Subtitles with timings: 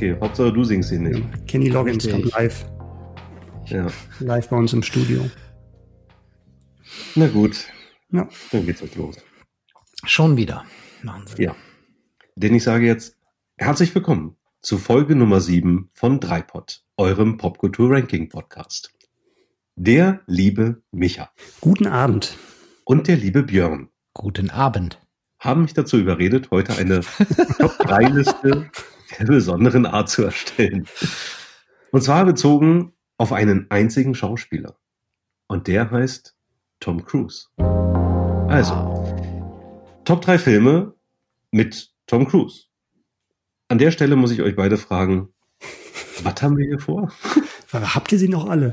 [0.00, 1.46] Okay, Hauptsache du singst ihn nicht.
[1.46, 2.64] Kenny Loggins kommt live.
[3.66, 3.86] Ja.
[4.20, 5.28] Live bei uns im Studio.
[7.16, 7.66] Na gut,
[8.10, 8.26] Ja.
[8.50, 9.16] dann geht's jetzt los.
[10.04, 10.64] Schon wieder.
[11.02, 11.42] Wahnsinn.
[11.44, 11.54] Ja.
[12.34, 13.18] Denn ich sage jetzt
[13.58, 18.94] herzlich willkommen zu Folge Nummer 7 von Dreipod, eurem Popkultur-Ranking-Podcast.
[19.76, 21.28] Der liebe Micha
[21.60, 22.38] Guten Abend.
[22.86, 24.98] und der liebe Björn Guten Abend.
[25.38, 27.00] haben mich dazu überredet, heute eine
[27.58, 28.70] Top-3-Liste
[29.18, 30.86] der besonderen Art zu erstellen.
[31.92, 34.76] Und zwar bezogen auf einen einzigen Schauspieler.
[35.48, 36.34] Und der heißt
[36.78, 37.46] Tom Cruise.
[38.48, 38.74] Also,
[40.04, 40.94] Top 3 Filme
[41.50, 42.64] mit Tom Cruise.
[43.68, 45.28] An der Stelle muss ich euch beide fragen,
[46.22, 47.12] was haben wir hier vor?
[47.72, 48.72] Habt ihr sie noch alle?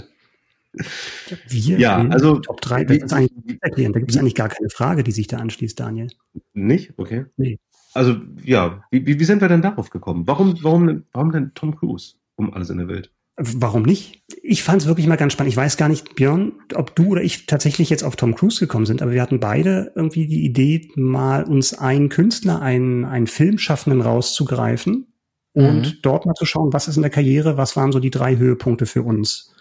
[1.48, 1.80] Wir?
[1.80, 3.94] Ja, also- Top 3, das ist eigentlich nicht erklären.
[3.94, 6.10] Da gibt es eigentlich gar keine Frage, die sich da anschließt, Daniel.
[6.54, 6.94] Nicht?
[6.98, 7.26] Okay.
[7.38, 7.60] Nee.
[7.94, 10.24] Also, ja, wie, wie sind wir denn darauf gekommen?
[10.28, 13.12] Warum, warum, denn- warum denn Tom Cruise um alles in der Welt?
[13.40, 14.24] Warum nicht?
[14.42, 15.52] Ich fand es wirklich mal ganz spannend.
[15.52, 18.88] Ich weiß gar nicht, Björn, ob du oder ich tatsächlich jetzt auf Tom Cruise gekommen
[18.88, 24.02] sind, aber wir hatten beide irgendwie die Idee, mal uns einen Künstler, einen, einen Filmschaffenden
[24.02, 25.14] rauszugreifen
[25.54, 25.94] und Mhm.
[26.02, 28.88] dort mal zu schauen, was ist in der Karriere, was waren so die drei Höhepunkte
[28.88, 29.54] für uns.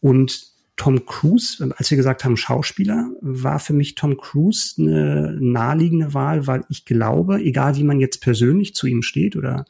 [0.00, 6.12] Und Tom Cruise, als wir gesagt haben Schauspieler, war für mich Tom Cruise eine naheliegende
[6.12, 9.64] Wahl, weil ich glaube, egal wie man jetzt persönlich zu ihm steht oder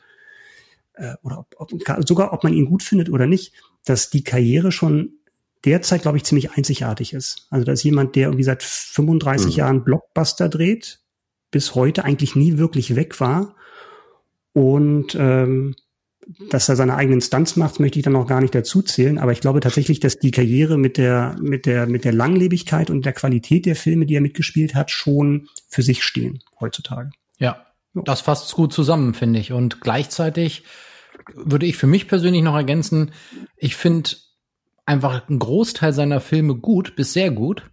[0.95, 3.53] äh, oder ob, ob, sogar ob man ihn gut findet oder nicht,
[3.85, 5.13] dass die Karriere schon
[5.65, 7.47] derzeit, glaube ich, ziemlich einzigartig ist.
[7.51, 9.59] Also da ist jemand, der irgendwie seit 35 Mhm.
[9.59, 11.01] Jahren Blockbuster dreht,
[11.51, 13.55] bis heute eigentlich nie wirklich weg war.
[14.53, 15.75] Und ähm,
[16.51, 19.19] dass er seine eigenen Stunts macht, möchte ich dann noch gar nicht dazu zählen.
[19.19, 23.07] Aber ich glaube tatsächlich, dass die Karriere mit der, mit der, mit der Langlebigkeit und
[23.07, 27.11] der Qualität der Filme, die er mitgespielt hat, schon für sich stehen heutzutage.
[27.39, 29.53] Ja, das fasst gut zusammen, finde ich.
[29.53, 30.65] Und gleichzeitig
[31.35, 33.13] würde ich für mich persönlich noch ergänzen,
[33.57, 34.11] ich finde
[34.85, 37.71] einfach einen Großteil seiner Filme gut bis sehr gut,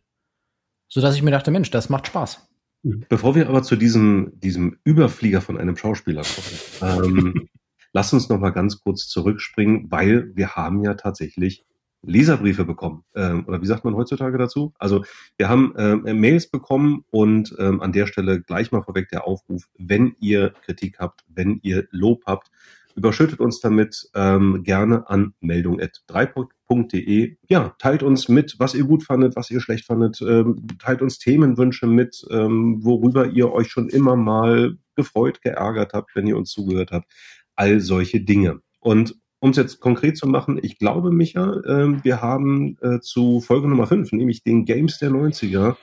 [0.88, 2.48] so dass ich mir dachte, Mensch, das macht Spaß.
[2.84, 7.50] Bevor wir aber zu diesem, diesem Überflieger von einem Schauspieler kommen, ähm,
[7.94, 11.64] lass uns noch mal ganz kurz zurückspringen, weil wir haben ja tatsächlich
[12.06, 13.06] Leserbriefe bekommen.
[13.16, 14.74] Ähm, oder wie sagt man heutzutage dazu?
[14.78, 15.06] Also
[15.38, 19.70] wir haben ähm, Mails bekommen und ähm, an der Stelle gleich mal vorweg der Aufruf,
[19.78, 22.52] wenn ihr Kritik habt, wenn ihr Lob habt,
[22.96, 27.38] überschüttet uns damit ähm, gerne an meldung.3.de.
[27.48, 30.22] Ja, teilt uns mit, was ihr gut fandet, was ihr schlecht fandet.
[30.22, 36.16] Ähm, teilt uns Themenwünsche mit, ähm, worüber ihr euch schon immer mal gefreut, geärgert habt,
[36.16, 37.12] wenn ihr uns zugehört habt.
[37.56, 38.62] All solche Dinge.
[38.80, 43.42] Und um es jetzt konkret zu machen, ich glaube, Micha, ähm, wir haben äh, zu
[43.42, 45.76] Folge Nummer 5, nämlich den Games der 90er,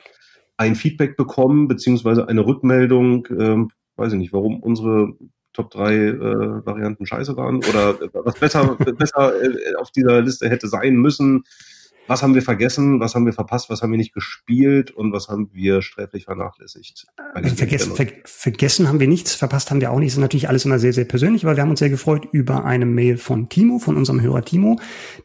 [0.56, 5.14] ein Feedback bekommen, beziehungsweise eine Rückmeldung, ähm, weiß ich nicht, warum unsere
[5.52, 10.48] Top 3 äh, Varianten scheiße waren oder äh, was besser, besser äh, auf dieser Liste
[10.48, 11.44] hätte sein müssen.
[12.10, 15.28] Was haben wir vergessen, was haben wir verpasst, was haben wir nicht gespielt und was
[15.28, 17.06] haben wir sträflich vernachlässigt?
[17.54, 20.14] vergessen, ver vergessen haben wir nichts, verpasst haben wir auch nichts.
[20.14, 22.64] Das ist natürlich alles immer sehr, sehr persönlich, aber wir haben uns sehr gefreut über
[22.64, 24.80] eine Mail von Timo, von unserem Hörer Timo.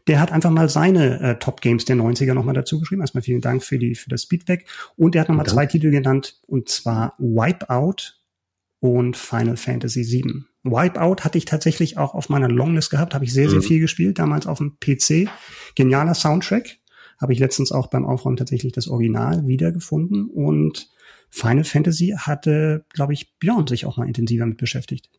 [0.06, 3.02] Der hat einfach mal seine äh, Top Games der 90er nochmal dazu geschrieben.
[3.02, 4.68] Erstmal vielen Dank für, die, für das Feedback.
[4.96, 8.14] Und er hat nochmal zwei Titel genannt, und zwar Wipeout
[8.80, 10.44] und Final Fantasy VII.
[10.66, 13.64] Wipeout hatte ich tatsächlich auch auf meiner Longlist gehabt, habe ich sehr, sehr Mhm.
[13.64, 15.30] viel gespielt, damals auf dem PC.
[15.76, 16.78] Genialer Soundtrack.
[17.22, 20.28] Habe ich letztens auch beim Aufräumen tatsächlich das Original wiedergefunden.
[20.28, 20.90] Und
[21.30, 25.10] Final Fantasy hatte, glaube ich, Björn sich auch mal intensiver mit beschäftigt.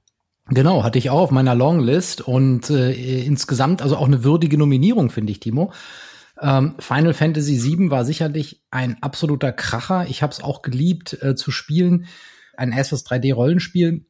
[0.48, 2.92] Genau, hatte ich auch auf meiner Longlist und äh,
[3.24, 5.72] insgesamt also auch eine würdige Nominierung, finde ich, Timo.
[6.40, 10.06] Ähm, Final Fantasy VII war sicherlich ein absoluter Kracher.
[10.08, 12.06] Ich habe es auch geliebt äh, zu spielen.
[12.56, 14.04] Ein erstes 3D-Rollenspiel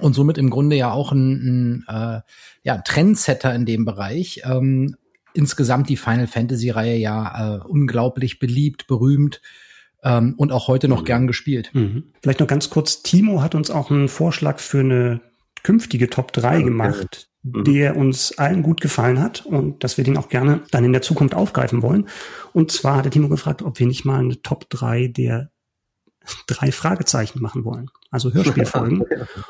[0.00, 2.20] und somit im Grunde ja auch ein, ein äh,
[2.62, 4.42] ja, Trendsetter in dem Bereich.
[4.44, 4.96] Ähm,
[5.34, 9.40] insgesamt die Final Fantasy-Reihe ja äh, unglaublich beliebt, berühmt
[10.02, 11.70] ähm, und auch heute noch gern gespielt.
[11.72, 12.04] Mhm.
[12.22, 15.20] Vielleicht noch ganz kurz, Timo hat uns auch einen Vorschlag für eine
[15.62, 16.64] künftige Top 3 Okay.
[16.64, 17.64] gemacht, Mhm.
[17.64, 21.02] der uns allen gut gefallen hat und dass wir den auch gerne dann in der
[21.02, 22.08] Zukunft aufgreifen wollen.
[22.52, 25.50] Und zwar hat der Timo gefragt, ob wir nicht mal eine Top 3 der
[26.46, 27.90] drei Fragezeichen machen wollen.
[28.10, 29.04] Also Hörspielfolgen.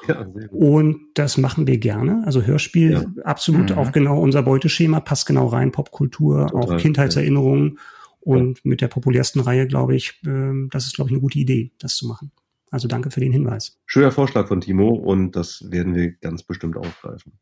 [0.08, 2.22] ja, und das machen wir gerne.
[2.24, 3.04] Also Hörspiel ja.
[3.24, 3.78] absolut mhm.
[3.78, 7.78] auch genau unser Beuteschema, passt genau rein, Popkultur, Total, auch Kindheitserinnerungen.
[8.20, 11.72] Und mit der populärsten Reihe, glaube ich, äh, das ist, glaube ich, eine gute Idee,
[11.80, 12.30] das zu machen.
[12.70, 13.78] Also danke für den Hinweis.
[13.84, 17.38] Schöner Vorschlag von Timo und das werden wir ganz bestimmt aufgreifen.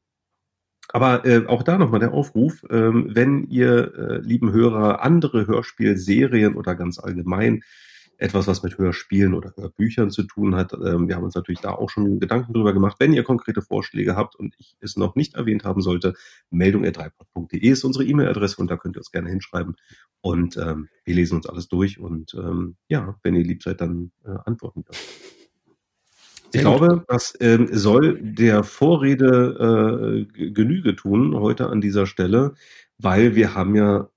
[0.93, 6.57] Aber äh, auch da nochmal der Aufruf, ähm, wenn ihr, äh, lieben Hörer, andere Hörspielserien
[6.57, 7.63] oder ganz allgemein
[8.21, 10.75] etwas, was mit Hörspielen oder Hörbüchern zu tun hat.
[10.75, 12.97] Ähm, wir haben uns natürlich da auch schon Gedanken drüber gemacht.
[12.99, 16.15] Wenn ihr konkrete Vorschläge habt und ich es noch nicht erwähnt haben sollte,
[16.51, 19.77] meldung ist unsere E-Mail-Adresse und da könnt ihr uns gerne hinschreiben.
[20.21, 24.13] Und ähm, wir lesen uns alles durch und ähm, ja, wenn ihr lieb seid, dann
[24.25, 24.97] äh, antworten wir.
[26.53, 32.55] Ich glaube, das ähm, soll der Vorrede äh, Genüge tun heute an dieser Stelle,
[32.99, 34.11] weil wir haben ja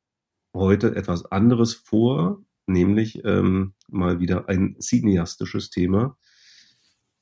[0.54, 6.18] heute etwas anderes vor, nämlich ähm, mal wieder ein cineastisches Thema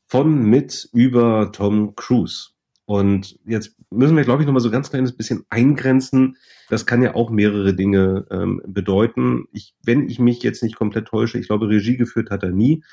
[0.07, 2.49] von mit über Tom Cruise.
[2.85, 6.35] Und jetzt müssen wir, glaube ich, noch mal so ganz kleines bisschen eingrenzen.
[6.69, 9.45] Das kann ja auch mehrere Dinge ähm, bedeuten.
[9.53, 12.83] Ich, wenn ich mich jetzt nicht komplett täusche, ich glaube, Regie geführt hat er nie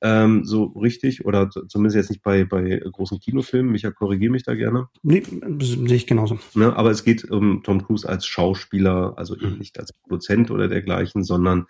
[0.00, 3.72] ähm, so richtig oder zumindest jetzt nicht bei, bei großen Kinofilmen.
[3.72, 4.88] Micha, korrigiere mich da gerne.
[5.02, 5.22] Nee,
[5.60, 6.38] sehe ich genauso.
[6.54, 9.58] Ne, aber es geht um Tom Cruise als Schauspieler, also eben mhm.
[9.58, 11.66] nicht als Produzent oder dergleichen, sondern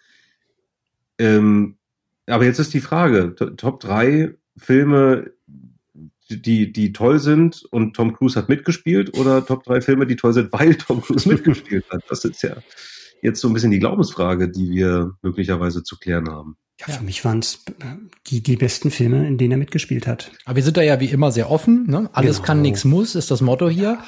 [1.19, 1.77] ähm,
[2.27, 5.33] aber jetzt ist die Frage, Top 3 Filme,
[6.31, 10.35] die, die toll sind und Tom Cruise hat mitgespielt oder Top 3 Filme, die toll
[10.35, 12.03] sind, weil Tom Cruise mitgespielt hat?
[12.09, 12.57] Das ist ja
[13.23, 16.57] jetzt so ein bisschen die Glaubensfrage, die wir möglicherweise zu klären haben.
[16.81, 17.97] Ja, für mich waren es äh,
[18.29, 20.31] die, die besten Filme, in denen er mitgespielt hat.
[20.45, 21.87] Aber wir sind da ja wie immer sehr offen.
[21.89, 22.09] Ne?
[22.13, 22.47] Alles genau.
[22.47, 23.99] kann, nichts muss, ist das Motto hier.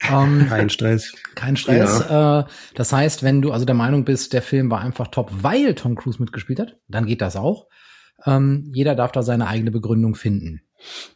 [0.00, 1.14] Ähm, kein Stress.
[1.34, 2.04] Kein Stress.
[2.08, 2.40] Ja.
[2.40, 2.44] Äh,
[2.74, 5.94] das heißt, wenn du also der Meinung bist, der Film war einfach top, weil Tom
[5.94, 7.66] Cruise mitgespielt hat, dann geht das auch.
[8.26, 10.62] Ähm, jeder darf da seine eigene Begründung finden.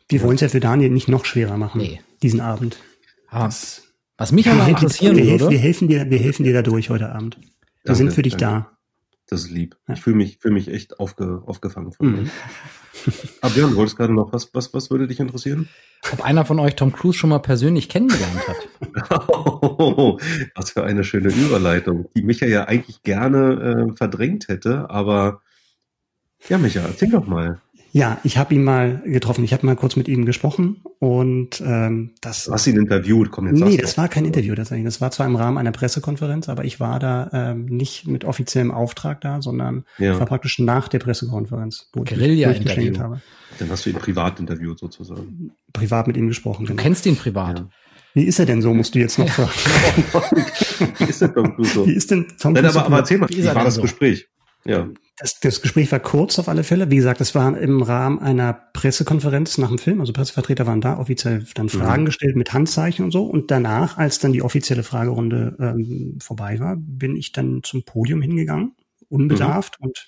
[0.08, 2.00] Wir wollen es ja für Daniel nicht noch schwerer machen, nee.
[2.22, 2.78] diesen Abend.
[3.28, 3.82] Ah, das,
[4.16, 5.50] was mich aber interessieren wir, würde.
[5.50, 7.36] Wir helfen dir, wir helfen dir dadurch heute Abend.
[7.36, 7.46] Wir
[7.84, 8.66] danke, sind für dich danke.
[8.66, 8.78] da.
[9.28, 9.76] Das ist lieb.
[9.86, 9.94] Ja.
[9.94, 12.30] Ich fühle mich, fühl mich echt aufge, aufgefangen von mhm.
[13.40, 15.68] Aber Björn, wolltest gerade noch, was, was, was würde dich interessieren?
[16.12, 19.28] Ob einer von euch Tom Cruise schon mal persönlich kennengelernt hat.
[19.28, 20.18] oh,
[20.54, 25.40] was für eine schöne Überleitung, die Micha ja eigentlich gerne äh, verdrängt hätte, aber
[26.48, 27.60] ja, Micha, erzähl doch mal.
[27.92, 29.44] Ja, ich habe ihn mal getroffen.
[29.44, 32.44] Ich habe mal kurz mit ihm gesprochen und ähm, das.
[32.44, 33.60] Du hast ihn interviewt, komm jetzt.
[33.60, 34.84] Nee, das war kein Interview tatsächlich.
[34.84, 38.70] Das war zwar im Rahmen einer Pressekonferenz, aber ich war da ähm, nicht mit offiziellem
[38.70, 40.12] Auftrag da, sondern ja.
[40.12, 42.92] ich war praktisch nach der Pressekonferenz, wo Guerilla-Interview.
[42.92, 43.20] ich habe.
[43.58, 45.52] Dann hast du ihn privat interviewt sozusagen.
[45.72, 46.66] Privat mit ihm gesprochen.
[46.66, 46.82] Du genau.
[46.82, 47.60] kennst ihn privat.
[47.60, 47.68] Ja.
[48.14, 49.52] Wie ist er denn so, musst du jetzt noch fragen.
[50.98, 51.86] Wie ist denn Tom Cruise so?
[51.86, 52.66] Wie ist denn Tom Cruise?
[52.66, 53.82] Nein, aber, aber erzähl mal, wie, wie war das so?
[53.82, 54.28] Gespräch?
[54.68, 54.86] Ja.
[55.16, 56.90] Das, das Gespräch war kurz auf alle Fälle.
[56.90, 60.00] Wie gesagt, das war im Rahmen einer Pressekonferenz nach dem Film.
[60.00, 62.06] Also Pressevertreter waren da, offiziell dann Fragen mhm.
[62.06, 63.24] gestellt mit Handzeichen und so.
[63.24, 68.20] Und danach, als dann die offizielle Fragerunde ähm, vorbei war, bin ich dann zum Podium
[68.20, 68.76] hingegangen,
[69.08, 69.86] unbedarft mhm.
[69.86, 70.06] und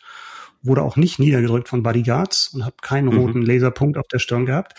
[0.62, 3.18] wurde auch nicht niedergedrückt von Bodyguards und habe keinen mhm.
[3.18, 4.74] roten Laserpunkt auf der Stirn gehabt.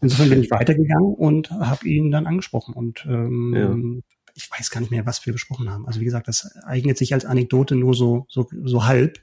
[0.00, 2.72] Insofern bin ich weitergegangen und habe ihn dann angesprochen.
[2.72, 4.02] Und ähm, ja.
[4.34, 5.86] Ich weiß gar nicht mehr, was wir besprochen haben.
[5.86, 9.20] Also wie gesagt, das eignet sich als Anekdote nur so, so, so halb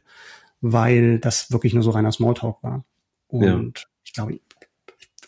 [0.61, 2.85] weil das wirklich nur so reiner Smalltalk war.
[3.27, 3.85] Und ja.
[4.03, 4.39] ich glaube,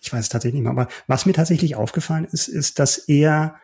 [0.02, 0.72] ich weiß es tatsächlich nicht mehr.
[0.72, 3.56] Aber was mir tatsächlich aufgefallen ist, ist, dass er,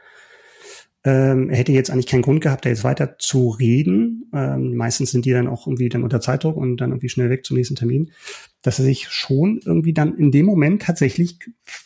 [1.04, 4.30] ähm, er hätte jetzt eigentlich keinen Grund gehabt, da jetzt weiter zu reden.
[4.34, 7.46] Ähm, meistens sind die dann auch irgendwie dann unter Zeitdruck und dann irgendwie schnell weg
[7.46, 8.12] zum nächsten Termin.
[8.62, 11.38] Dass er sich schon irgendwie dann in dem Moment tatsächlich,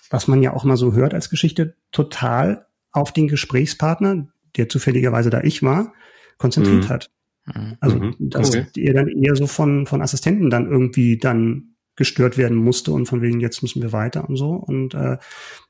[0.09, 5.29] was man ja auch mal so hört als Geschichte, total auf den Gesprächspartner, der zufälligerweise
[5.29, 5.93] da ich war,
[6.37, 6.89] konzentriert mhm.
[6.89, 7.11] hat.
[7.53, 7.77] Mhm.
[7.79, 8.15] Also, mhm.
[8.19, 8.65] dass okay.
[8.75, 13.21] ihr dann eher so von, von Assistenten dann irgendwie dann gestört werden musste und von
[13.21, 14.51] wegen, jetzt müssen wir weiter und so.
[14.51, 15.17] Und äh,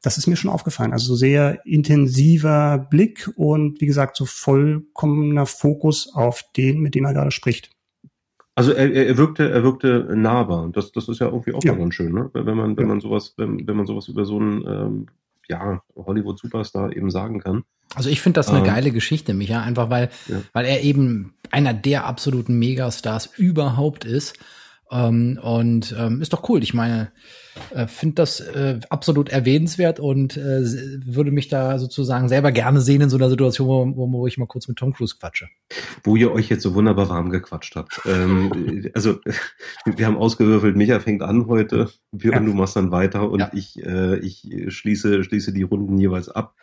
[0.01, 0.93] das ist mir schon aufgefallen.
[0.93, 7.05] Also so sehr intensiver Blick und wie gesagt, so vollkommener Fokus auf den, mit dem
[7.05, 7.71] er gerade spricht.
[8.55, 10.69] Also er, er wirkte, er wirkte nahbar.
[10.71, 11.73] Das, das ist ja irgendwie auch ja.
[11.73, 12.29] mal ganz schön, ne?
[12.33, 12.89] Wenn man, wenn ja.
[12.89, 15.05] man sowas, wenn, wenn man sowas über so einen ähm,
[15.47, 17.63] ja, Hollywood-Superstar eben sagen kann.
[17.95, 20.41] Also ich finde das eine ähm, geile Geschichte, Micha, einfach weil, ja.
[20.53, 24.37] weil er eben einer der absoluten Megastars überhaupt ist.
[24.93, 26.61] Ähm, und ähm, ist doch cool.
[26.61, 27.11] Ich meine,
[27.73, 30.61] äh, finde das äh, absolut erwähnenswert und äh,
[31.05, 34.45] würde mich da sozusagen selber gerne sehen in so einer Situation, wo, wo ich mal
[34.45, 35.47] kurz mit Tom Cruise quatsche.
[36.03, 38.01] Wo ihr euch jetzt so wunderbar warm gequatscht habt.
[38.05, 39.19] ähm, also
[39.85, 42.51] wir haben ausgewürfelt, Micha fängt an heute, Björn, ja.
[42.51, 43.51] du machst dann weiter und ja.
[43.53, 46.55] ich, äh, ich schließe, schließe die Runden jeweils ab.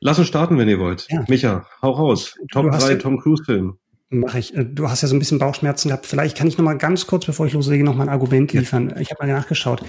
[0.00, 1.06] Lass uns starten, wenn ihr wollt.
[1.08, 1.24] Ja.
[1.26, 2.36] Micha, hau raus.
[2.52, 3.78] Top 3 Tom Cruise Film.
[4.10, 4.56] Mache ich.
[4.56, 6.06] Äh, du hast ja so ein bisschen Bauchschmerzen gehabt.
[6.06, 8.94] Vielleicht kann ich noch mal ganz kurz, bevor ich loslege, noch mal ein Argument liefern.
[8.98, 9.84] Ich habe mal nachgeschaut,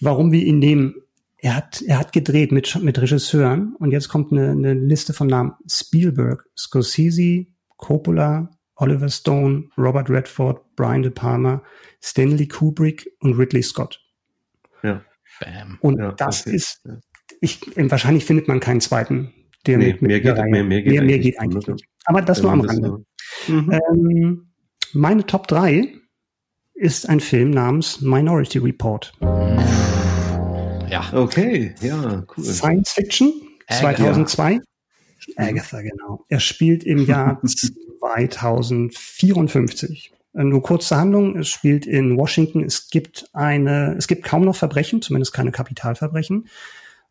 [0.00, 0.94] warum wir ihn nehmen.
[1.40, 5.28] Er hat, er hat gedreht mit, mit Regisseuren und jetzt kommt eine, eine Liste von
[5.28, 5.52] Namen.
[5.70, 11.62] Spielberg, Scorsese, Coppola, Oliver Stone, Robert Redford, Brian De Palma,
[12.02, 14.00] Stanley Kubrick und Ridley Scott.
[14.82, 15.04] Ja.
[15.40, 15.78] Bam.
[15.80, 16.56] Und ja, das okay.
[16.56, 16.82] ist,
[17.40, 19.32] ich, wahrscheinlich findet man keinen zweiten,
[19.66, 21.84] der nee, mit, mit mehr, geht, mehr, mehr, geht, mehr, mehr geht eigentlich nicht.
[22.04, 23.04] Aber das nur am Rande.
[23.46, 23.72] Mhm.
[23.72, 24.48] Ähm,
[24.92, 25.92] meine Top 3
[26.74, 29.12] ist ein Film namens Minority Report.
[30.90, 31.08] Ja.
[31.12, 32.44] Okay, ja, cool.
[32.44, 33.32] Science Fiction,
[33.68, 34.60] 2002.
[35.36, 36.24] Agatha, genau.
[36.28, 40.12] Er spielt im Jahr 2054.
[40.34, 41.36] Äh, nur kurze Handlung.
[41.36, 42.64] Es spielt in Washington.
[42.64, 46.48] Es gibt eine, es gibt kaum noch Verbrechen, zumindest keine Kapitalverbrechen,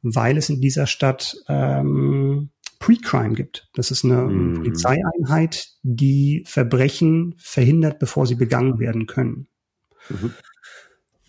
[0.02, 2.50] weil es in dieser Stadt ähm,
[2.88, 3.68] Pre-Crime gibt.
[3.74, 4.56] Das ist eine mm.
[4.56, 9.50] Polizeieinheit, die Verbrechen verhindert, bevor sie begangen werden können.
[10.08, 10.34] Mhm.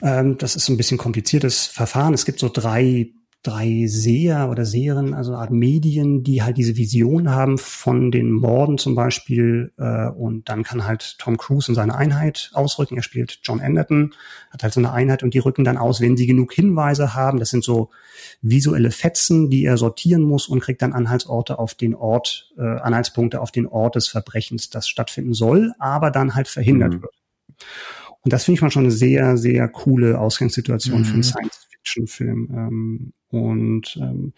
[0.00, 2.14] Ähm, das ist ein bisschen kompliziertes Verfahren.
[2.14, 3.10] Es gibt so drei
[3.44, 8.78] drei Seher oder Seherinnen, also Art Medien, die halt diese Vision haben von den Morden
[8.78, 9.72] zum Beispiel.
[9.78, 12.96] Äh, und dann kann halt Tom Cruise in seine Einheit ausrücken.
[12.96, 14.14] Er spielt John Anderton,
[14.50, 17.38] hat halt so eine Einheit und die rücken dann aus, wenn sie genug Hinweise haben.
[17.38, 17.90] Das sind so
[18.42, 23.40] visuelle Fetzen, die er sortieren muss und kriegt dann Anhaltsorte auf den Ort, äh, Anhaltspunkte
[23.40, 27.02] auf den Ort des Verbrechens, das stattfinden soll, aber dann halt verhindert mhm.
[27.02, 27.14] wird.
[28.22, 31.04] Und das finde ich mal schon eine sehr, sehr coole Ausgangssituation mhm.
[31.04, 32.48] für einen Science-Fiction-Film.
[32.52, 34.32] Ähm, und ähm,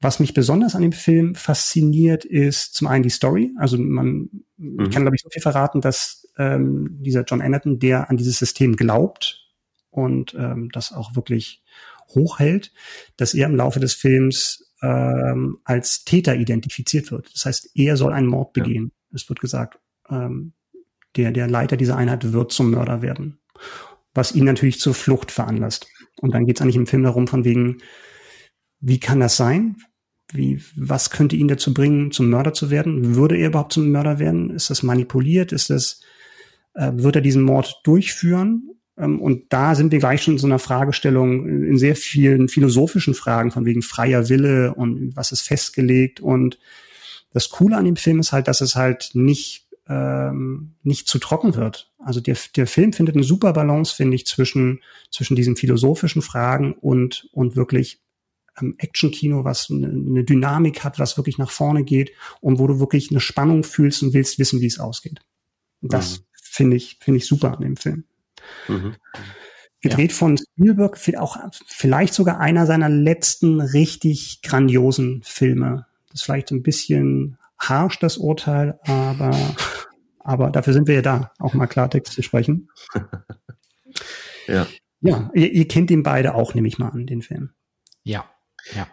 [0.00, 3.52] was mich besonders an dem Film fasziniert, ist zum einen die Story.
[3.58, 4.90] Also man mhm.
[4.90, 8.76] kann, glaube ich, so viel verraten, dass ähm, dieser John Anderton, der an dieses System
[8.76, 9.48] glaubt
[9.90, 11.62] und ähm, das auch wirklich
[12.10, 12.72] hochhält,
[13.16, 17.34] dass er im Laufe des Films ähm, als Täter identifiziert wird.
[17.34, 18.92] Das heißt, er soll einen Mord begehen.
[19.10, 19.16] Ja.
[19.16, 20.52] Es wird gesagt, ähm,
[21.16, 23.40] der, der Leiter dieser Einheit wird zum Mörder werden.
[24.14, 25.88] Was ihn natürlich zur Flucht veranlasst.
[26.20, 27.78] Und dann geht es eigentlich im Film darum, von wegen,
[28.80, 29.76] wie kann das sein?
[30.32, 33.16] Wie, was könnte ihn dazu bringen, zum Mörder zu werden?
[33.16, 34.50] Würde er überhaupt zum Mörder werden?
[34.50, 35.52] Ist das manipuliert?
[35.52, 36.00] Ist das,
[36.74, 38.70] äh, wird er diesen Mord durchführen?
[38.98, 43.14] Ähm, und da sind wir gleich schon in so einer Fragestellung, in sehr vielen philosophischen
[43.14, 46.20] Fragen von wegen freier Wille und was ist festgelegt.
[46.20, 46.58] Und
[47.32, 51.54] das Coole an dem Film ist halt, dass es halt nicht ähm, nicht zu trocken
[51.54, 51.90] wird.
[51.98, 54.80] Also der, der Film findet eine super Balance, finde ich, zwischen,
[55.10, 58.00] zwischen diesen philosophischen Fragen und, und wirklich
[58.60, 62.80] ähm, Action-Kino, was eine, eine Dynamik hat, was wirklich nach vorne geht und wo du
[62.80, 65.20] wirklich eine Spannung fühlst und willst wissen, wie es ausgeht.
[65.80, 66.24] Das mhm.
[66.34, 68.04] finde ich, finde ich super an dem Film.
[68.68, 68.94] Mhm.
[69.80, 70.16] Gedreht ja.
[70.16, 71.36] von Spielberg, auch
[71.66, 75.86] vielleicht sogar einer seiner letzten richtig grandiosen Filme.
[76.08, 79.36] Das ist vielleicht ein bisschen harsch, das Urteil, aber,
[80.18, 82.68] aber dafür sind wir ja da, auch mal Klartext zu sprechen.
[84.46, 84.66] ja.
[85.00, 87.50] Ja, ihr, ihr kennt ihn beide auch, nehme ich mal an, den Film.
[88.02, 88.28] Ja,
[88.74, 88.86] ja.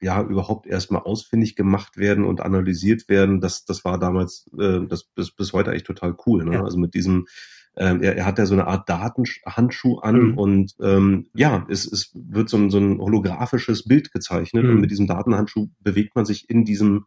[0.00, 5.04] ja überhaupt erstmal ausfindig gemacht werden und analysiert werden, das, das war damals, äh, das
[5.04, 6.44] bis, bis heute echt total cool.
[6.44, 6.54] Ne?
[6.54, 6.64] Ja.
[6.64, 7.28] Also mit diesem,
[7.76, 10.38] ähm, er, er hat ja so eine Art Datenhandschuh an mhm.
[10.38, 14.70] und ähm, ja, es, es wird so ein, so ein holographisches Bild gezeichnet mhm.
[14.70, 17.04] und mit diesem Datenhandschuh bewegt man sich in diesem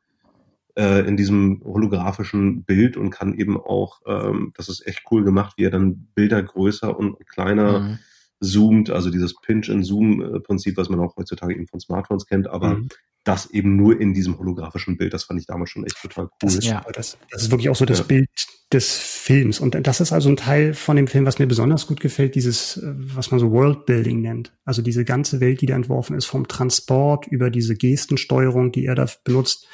[0.75, 5.53] äh, in diesem holographischen Bild und kann eben auch, ähm, das ist echt cool gemacht,
[5.57, 7.99] wie er dann Bilder größer und kleiner mhm
[8.43, 12.89] zoomt, also dieses Pinch-and-Zoom-Prinzip, was man auch heutzutage eben von Smartphones kennt, aber mhm.
[13.23, 16.31] Das eben nur in diesem holographischen Bild, das fand ich damals schon echt total cool.
[16.41, 16.83] Das ist, ja.
[16.93, 18.05] das, das ist wirklich auch so das ja.
[18.05, 18.29] Bild
[18.73, 19.59] des Films.
[19.59, 22.77] Und das ist also ein Teil von dem Film, was mir besonders gut gefällt, dieses,
[22.77, 24.51] äh, was man so Worldbuilding nennt.
[24.65, 28.95] Also diese ganze Welt, die da entworfen ist, vom Transport über diese Gestensteuerung, die er
[28.95, 29.67] da benutzt,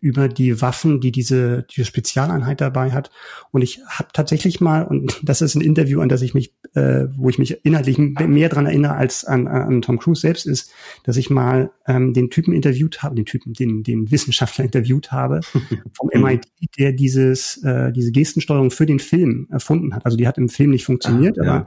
[0.00, 3.10] über die Waffen, die diese, diese Spezialeinheit dabei hat.
[3.50, 7.06] Und ich habe tatsächlich mal, und das ist ein Interview, an das ich mich, äh,
[7.16, 10.72] wo ich mich inhaltlich mehr dran erinnere als an, an Tom Cruise selbst, ist,
[11.04, 15.40] dass ich mal ähm, den Typen interviewt habe, den Typen, den, den Wissenschaftler interviewt habe
[15.42, 16.46] vom MIT,
[16.78, 20.04] der dieses, äh, diese Gestensteuerung für den Film erfunden hat.
[20.04, 21.66] Also die hat im Film nicht funktioniert, ah, aber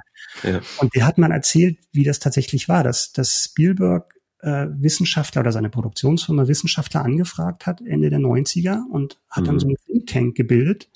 [0.49, 0.61] ja.
[0.79, 4.13] und der hat mal erzählt, wie das tatsächlich war, dass, dass Spielberg
[4.43, 9.47] äh, Wissenschaftler oder seine Produktionsfirma Wissenschaftler angefragt hat, Ende der 90er, und hat mhm.
[9.47, 10.89] dann so einen Think Tank gebildet.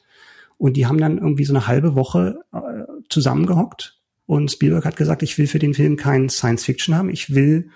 [0.58, 4.00] Und die haben dann irgendwie so eine halbe Woche äh, zusammengehockt.
[4.26, 7.70] Und Spielberg hat gesagt, ich will für den Film kein Science Fiction haben, ich will,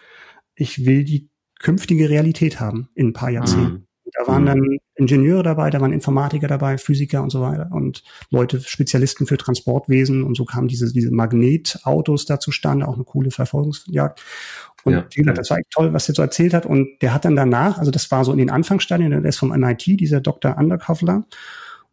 [0.56, 1.31] ich will die
[1.62, 3.74] künftige Realität haben in ein paar Jahrzehnten.
[3.74, 3.88] Mhm.
[4.14, 4.48] Da waren mhm.
[4.48, 9.38] dann Ingenieure dabei, da waren Informatiker dabei, Physiker und so weiter und Leute, Spezialisten für
[9.38, 14.22] Transportwesen und so kamen diese, diese Magnetautos da zustande, auch eine coole Verfolgungsjagd.
[14.84, 15.06] Und ja.
[15.12, 16.66] wie gesagt, das war echt toll, was er so erzählt hat.
[16.66, 19.50] Und der hat dann danach, also das war so in den Anfangsstadien, der ist vom
[19.50, 20.58] MIT, dieser Dr.
[20.58, 21.26] Underkoffler.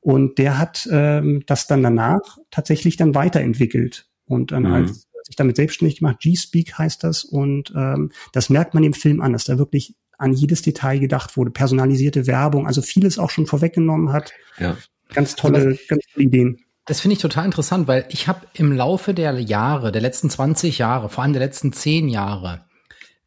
[0.00, 4.08] Und der hat ähm, das dann danach tatsächlich dann weiterentwickelt.
[4.24, 4.72] Und dann mhm.
[4.72, 7.22] als sich damit selbstständig gemacht, G-Speak heißt das.
[7.22, 11.36] Und ähm, das merkt man im Film an, dass da wirklich an jedes Detail gedacht
[11.36, 14.32] wurde, personalisierte Werbung, also vieles auch schon vorweggenommen hat.
[14.58, 14.76] Ja.
[15.10, 16.58] Ganz tolle, also ganz tolle Ideen.
[16.86, 20.78] Das finde ich total interessant, weil ich habe im Laufe der Jahre, der letzten 20
[20.78, 22.64] Jahre, vor allem der letzten 10 Jahre,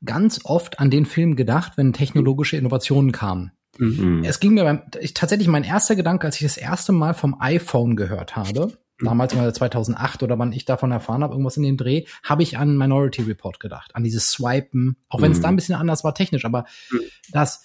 [0.04, 3.52] ganz oft an den Film gedacht, wenn technologische Innovationen kamen.
[3.78, 4.24] Mhm.
[4.24, 7.40] Es ging mir beim, ich, tatsächlich mein erster Gedanke, als ich das erste Mal vom
[7.40, 11.78] iPhone gehört habe, damals mal 2008 oder wann ich davon erfahren habe, irgendwas in dem
[11.78, 15.44] Dreh, habe ich an Minority Report gedacht, an dieses Swipen, auch wenn es mhm.
[15.44, 17.00] da ein bisschen anders war technisch, aber mhm.
[17.32, 17.64] das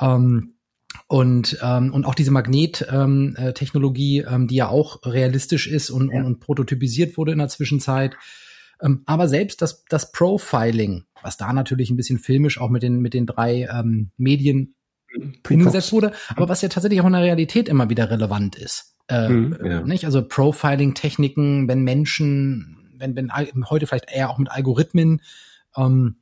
[0.00, 0.54] ähm,
[1.06, 6.18] und ähm, und auch diese Magnettechnologie, ähm, ähm, die ja auch realistisch ist und, ja.
[6.18, 8.16] und, und prototypisiert wurde in der Zwischenzeit.
[8.80, 13.00] Ähm, aber selbst das das Profiling, was da natürlich ein bisschen filmisch auch mit den
[13.00, 14.74] mit den drei ähm, Medien
[15.48, 18.97] umgesetzt wurde, aber was ja tatsächlich auch in der Realität immer wieder relevant ist.
[19.08, 19.80] Äh, mhm, ja.
[19.80, 20.04] nicht?
[20.04, 23.32] Also Profiling-Techniken, wenn Menschen, wenn, wenn
[23.70, 25.22] heute vielleicht eher auch mit Algorithmen,
[25.76, 26.16] ähm,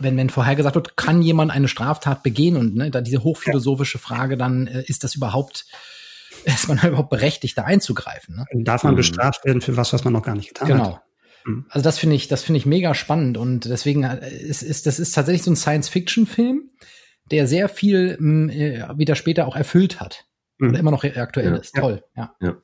[0.00, 4.36] wenn, wenn vorhergesagt wird, kann jemand eine Straftat begehen und ne, da diese hochphilosophische Frage
[4.36, 5.66] dann, äh, ist das überhaupt,
[6.44, 8.36] ist man überhaupt berechtigt, da einzugreifen?
[8.36, 8.46] Ne?
[8.64, 8.98] Darf man mhm.
[8.98, 10.84] bestraft werden für was, was man noch gar nicht getan genau.
[10.84, 11.02] hat?
[11.44, 11.62] Genau.
[11.68, 14.98] Also das finde ich, das finde ich mega spannend und deswegen äh, ist, ist das
[14.98, 16.70] ist tatsächlich so ein Science-Fiction-Film,
[17.30, 20.24] der sehr viel mh, äh, wieder später auch erfüllt hat
[20.58, 20.70] mhm.
[20.70, 21.56] oder immer noch aktuell ja.
[21.56, 21.74] ist.
[21.74, 22.34] Toll, ja.
[22.40, 22.56] ja.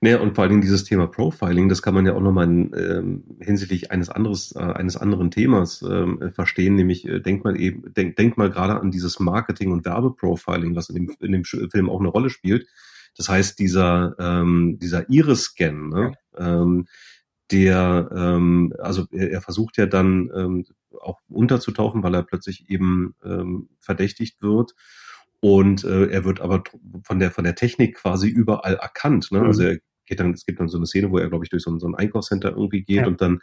[0.00, 3.24] Naja, und vor allen Dingen dieses Thema Profiling, das kann man ja auch nochmal ähm,
[3.40, 8.16] hinsichtlich eines anderes, äh, eines anderen Themas ähm, verstehen, nämlich äh, denkt mal eben, denk,
[8.16, 12.00] denkt mal gerade an dieses Marketing- und Werbeprofiling, was in dem, in dem Film auch
[12.00, 12.66] eine Rolle spielt.
[13.16, 16.12] Das heißt, dieser, ähm, dieser Iris-Scan, ne?
[16.36, 16.86] ähm,
[17.50, 20.64] der, ähm, also er, er versucht ja dann ähm,
[21.00, 24.74] auch unterzutauchen, weil er plötzlich eben ähm, verdächtigt wird
[25.40, 26.64] und äh, er wird aber
[27.04, 29.28] von der von der Technik quasi überall erkannt.
[29.30, 29.40] Ne?
[29.40, 29.68] Also mhm.
[29.68, 31.62] Also er geht dann, es gibt dann so eine Szene, wo er, glaube ich, durch
[31.62, 33.06] so ein, so ein Einkaufscenter irgendwie geht ja.
[33.06, 33.40] und dann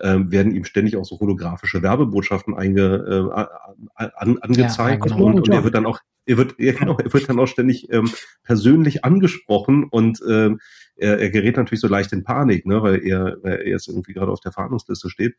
[0.00, 5.48] ähm, werden ihm ständig auch so holographische Werbebotschaften einge, äh, an, angezeigt ja, und, und
[5.48, 8.10] er wird dann auch er wird ja, genau, er wird dann auch ständig ähm,
[8.42, 10.60] persönlich angesprochen und ähm,
[10.96, 14.12] er, er gerät natürlich so leicht in Panik, ne, weil er, weil er jetzt irgendwie
[14.12, 15.36] gerade auf der Fahndungsliste steht.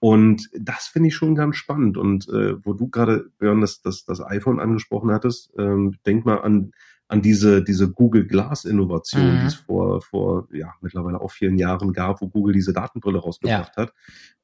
[0.00, 1.98] Und das finde ich schon ganz spannend.
[1.98, 6.38] Und äh, wo du gerade, Björn, das, das, das iPhone angesprochen hattest, ähm, denk mal
[6.38, 6.72] an,
[7.06, 9.40] an diese, diese Google Glass Innovation, mhm.
[9.40, 13.72] die es vor, vor ja, mittlerweile auch vielen Jahren gab, wo Google diese Datenbrille rausgebracht
[13.76, 13.82] ja.
[13.82, 13.92] hat.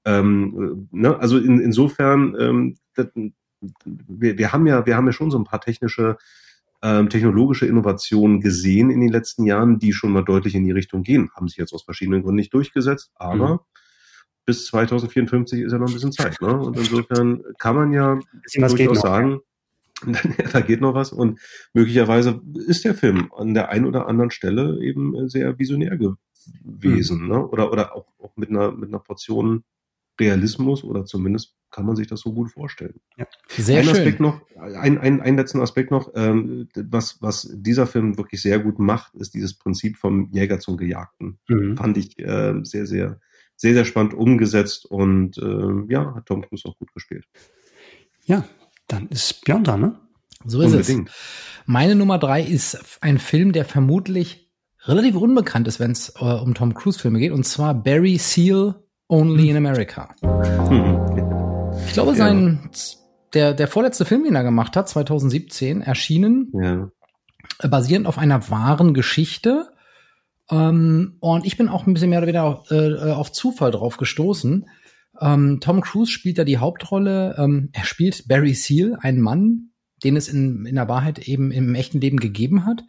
[0.05, 1.19] Ähm, ne?
[1.19, 3.07] Also in, insofern, ähm, das,
[3.85, 6.19] wir, wir haben ja, wir haben ja schon so ein paar technische
[6.83, 11.03] ähm, technologische Innovationen gesehen in den letzten Jahren, die schon mal deutlich in die Richtung
[11.03, 11.31] gehen.
[11.35, 13.59] Haben sich jetzt aus verschiedenen Gründen nicht durchgesetzt, aber mhm
[14.47, 16.41] bis 2054 ist ja noch ein bisschen Zeit.
[16.41, 16.57] Ne?
[16.59, 18.19] Und insofern kann man ja
[18.55, 19.41] durchaus sagen,
[20.53, 21.41] da geht noch was und
[21.73, 27.29] möglicherweise ist der Film an der einen oder anderen Stelle eben sehr visionär gewesen, mhm.
[27.29, 27.47] ne?
[27.47, 29.65] Oder oder auch, auch mit einer mit einer Portion
[30.21, 33.01] Realismus oder zumindest kann man sich das so gut vorstellen.
[33.17, 33.27] Ja.
[33.49, 33.97] Sehr ein schön.
[33.97, 38.59] Aspekt noch, ein, ein, ein letzten Aspekt noch, ähm, was, was dieser Film wirklich sehr
[38.61, 41.39] gut macht, ist dieses Prinzip vom Jäger zum Gejagten.
[41.49, 41.77] Mhm.
[41.77, 43.21] Fand ich äh, sehr, sehr
[43.57, 47.25] sehr, sehr spannend umgesetzt und äh, ja, hat Tom Cruise auch gut gespielt.
[48.25, 48.45] Ja,
[48.87, 50.01] dann ist Björn dran, ne?
[50.45, 51.09] So ist Unbedingt.
[51.09, 51.15] es.
[51.67, 54.51] Meine Nummer drei ist ein Film, der vermutlich
[54.85, 58.83] relativ unbekannt ist, wenn es äh, um Tom Cruise Filme geht, und zwar Barry Seal
[59.09, 60.15] Only in America.
[61.87, 62.71] Ich glaube, sein
[63.35, 66.91] der der vorletzte Film, den er gemacht hat, 2017, erschienen, ja.
[67.69, 69.69] basierend auf einer wahren Geschichte
[70.51, 73.97] ähm, und ich bin auch ein bisschen mehr oder weniger auf, äh, auf Zufall drauf
[73.97, 74.67] gestoßen.
[75.21, 77.37] Ähm, Tom Cruise spielt da die Hauptrolle.
[77.39, 79.71] Ähm, er spielt Barry Seal, einen Mann,
[80.05, 82.83] den es in, in der Wahrheit eben im echten Leben gegeben hat,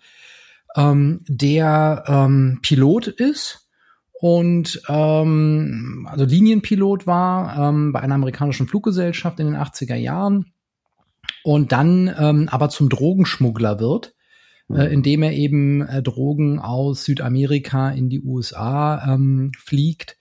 [0.76, 3.68] ähm, der ähm, Pilot ist
[4.20, 10.54] und ähm, also Linienpilot war bei einer amerikanischen Fluggesellschaft in den 80er Jahren
[11.44, 12.10] und dann
[12.50, 14.16] aber zum Drogenschmuggler wird
[14.74, 20.18] äh, indem er eben äh, Drogen aus Südamerika in die USA ähm, fliegt,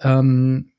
[0.00, 0.72] ähm,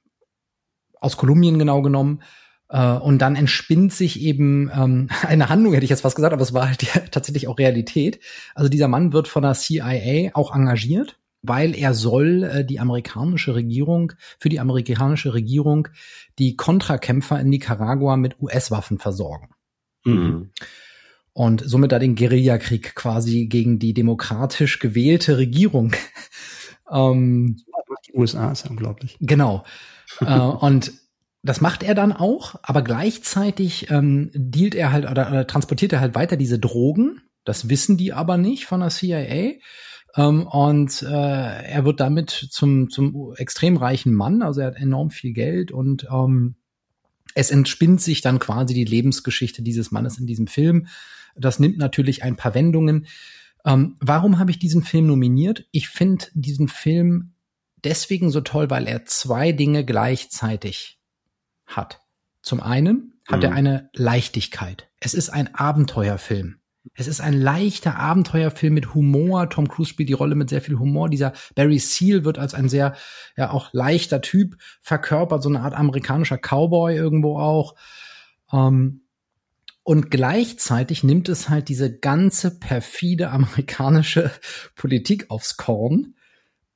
[0.99, 2.21] aus Kolumbien genau genommen.
[2.69, 6.41] Äh, und dann entspinnt sich eben ähm, eine Handlung, hätte ich jetzt fast gesagt, aber
[6.41, 8.19] es war halt ja tatsächlich auch Realität.
[8.55, 13.53] Also dieser Mann wird von der CIA auch engagiert, weil er soll äh, die amerikanische
[13.53, 15.87] Regierung, für die amerikanische Regierung
[16.39, 19.49] die Kontrakämpfer in Nicaragua mit US-Waffen versorgen.
[20.05, 20.51] Mhm.
[21.35, 25.91] Und somit da den Guerillakrieg quasi gegen die demokratisch gewählte Regierung.
[26.89, 27.57] ähm,
[28.07, 29.17] die USA ist unglaublich.
[29.19, 29.65] Genau.
[30.21, 30.93] äh, und
[31.43, 35.99] das macht er dann auch, aber gleichzeitig ähm, dealt er halt oder, oder transportiert er
[35.99, 37.21] halt weiter diese Drogen.
[37.43, 39.55] Das wissen die aber nicht von der CIA.
[40.15, 41.07] Ähm, und äh,
[41.63, 46.07] er wird damit zum, zum extrem reichen Mann, also er hat enorm viel Geld und
[46.09, 46.55] ähm,
[47.33, 50.87] es entspinnt sich dann quasi die Lebensgeschichte dieses Mannes in diesem Film.
[51.35, 53.07] Das nimmt natürlich ein paar Wendungen.
[53.65, 55.65] Ähm, warum habe ich diesen Film nominiert?
[55.71, 57.33] Ich finde diesen Film
[57.83, 60.99] deswegen so toll, weil er zwei Dinge gleichzeitig
[61.65, 62.01] hat.
[62.41, 63.45] Zum einen hat mhm.
[63.45, 64.89] er eine Leichtigkeit.
[64.99, 66.57] Es ist ein Abenteuerfilm.
[66.93, 69.49] Es ist ein leichter Abenteuerfilm mit Humor.
[69.49, 71.09] Tom Cruise spielt die Rolle mit sehr viel Humor.
[71.09, 72.95] Dieser Barry Seal wird als ein sehr,
[73.35, 77.75] ja, auch leichter Typ verkörpert, so eine Art amerikanischer Cowboy irgendwo auch.
[78.53, 79.04] Ähm,
[79.85, 84.31] und gleichzeitig nimmt es halt diese ganze perfide amerikanische
[84.75, 86.15] Politik aufs Korn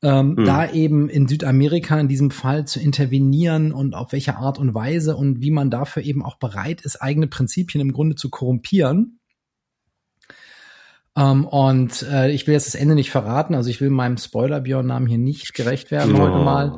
[0.03, 0.45] ähm, hm.
[0.45, 5.15] da eben in Südamerika in diesem Fall zu intervenieren und auf welche Art und Weise
[5.15, 9.19] und wie man dafür eben auch bereit ist, eigene Prinzipien im Grunde zu korrumpieren.
[11.17, 15.07] Ähm, und äh, ich will jetzt das Ende nicht verraten, also ich will meinem Spoiler-Björn-Namen
[15.07, 16.77] hier nicht gerecht werden oh, heute mal.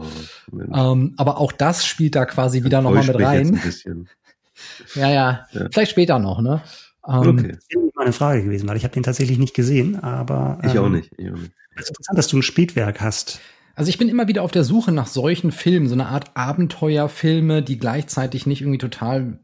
[0.73, 3.59] Ähm, aber auch das spielt da quasi wieder nochmal mit rein.
[4.95, 6.61] Ja, ja, ja, vielleicht später noch, ne?
[7.07, 7.51] Ähm, okay.
[7.53, 10.59] Das wäre meine Frage gewesen, weil ich habe den tatsächlich nicht gesehen, aber.
[10.63, 11.11] Ähm, ich auch nicht.
[11.17, 11.51] Ich auch nicht.
[11.75, 13.39] Es ist interessant, dass du ein Spätwerk hast.
[13.75, 17.63] Also ich bin immer wieder auf der Suche nach solchen Filmen, so eine Art Abenteuerfilme,
[17.63, 19.39] die gleichzeitig nicht irgendwie total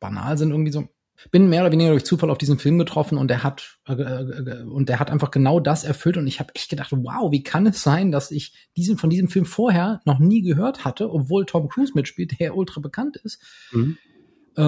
[0.00, 0.88] banal sind, irgendwie so.
[1.30, 4.62] Bin mehr oder weniger durch Zufall auf diesen Film getroffen und der hat äh, äh,
[4.62, 7.66] und der hat einfach genau das erfüllt und ich habe echt gedacht, wow, wie kann
[7.66, 11.68] es sein, dass ich diesen von diesem Film vorher noch nie gehört hatte, obwohl Tom
[11.68, 13.42] Cruise mitspielt, der ultra bekannt ist.
[13.70, 13.98] Mhm.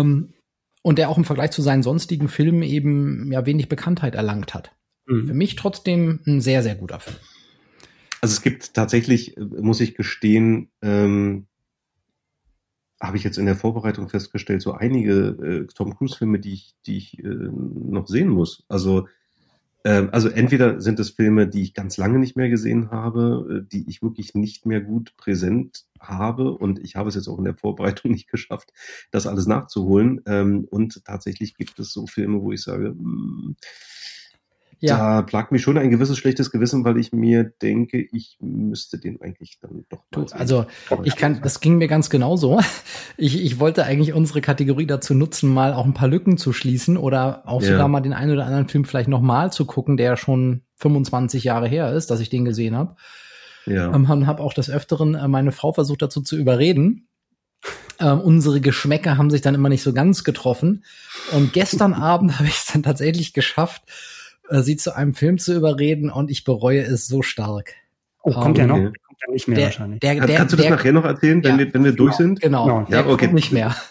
[0.00, 0.33] Ähm,
[0.83, 4.72] und der auch im Vergleich zu seinen sonstigen Filmen eben ja wenig Bekanntheit erlangt hat.
[5.07, 5.28] Mhm.
[5.28, 7.16] Für mich trotzdem ein sehr, sehr guter Film.
[8.20, 11.46] Also es gibt tatsächlich, muss ich gestehen, ähm,
[13.00, 16.96] habe ich jetzt in der Vorbereitung festgestellt, so einige äh, Tom Cruise-Filme, die ich, die
[16.96, 18.64] ich äh, noch sehen muss.
[18.68, 19.11] Also, äh,
[19.88, 23.88] also entweder sind es Filme, die ich ganz lange nicht mehr gesehen habe, äh, die
[23.88, 27.57] ich wirklich nicht mehr gut präsent habe und ich habe es jetzt auch in der
[27.57, 28.73] Vorbereitung nicht geschafft,
[29.11, 30.21] das alles nachzuholen.
[30.27, 33.57] Ähm, und tatsächlich gibt es so Filme, wo ich sage, mh, hm,
[34.83, 34.97] ja.
[34.97, 39.21] da plagt mich schon ein gewisses schlechtes Gewissen, weil ich mir denke, ich müsste den
[39.21, 40.38] eigentlich dann doch sehen.
[40.38, 40.66] Also
[41.05, 42.61] ich kann, das ging mir ganz genauso.
[43.18, 46.97] Ich, ich wollte eigentlich unsere Kategorie dazu nutzen, mal auch ein paar Lücken zu schließen
[46.97, 47.68] oder auch ja.
[47.68, 51.45] sogar mal den einen oder anderen Film vielleicht noch mal zu gucken, der schon 25
[51.45, 52.97] Jahre her ist, dass ich den gesehen habe.
[53.66, 53.95] Ja.
[53.95, 57.09] Ähm, habe auch des Öfteren äh, meine Frau versucht dazu zu überreden.
[58.01, 60.85] Ähm, unsere Geschmäcker haben sich dann immer nicht so ganz getroffen.
[61.33, 63.83] Und gestern Abend habe ich es dann tatsächlich geschafft,
[64.52, 67.74] äh, sie zu einem Film zu überreden und ich bereue es so stark.
[68.22, 68.92] Oh, kommt um, ja ähm, noch?
[69.02, 70.00] Kommt ja nicht mehr der, wahrscheinlich.
[70.00, 72.40] Der, der, Kannst du das nachher noch erzählen, wenn, ja, wir, wenn wir durch sind?
[72.40, 72.86] Genau, genau.
[72.88, 73.32] ja, okay.
[73.32, 73.74] nicht mehr.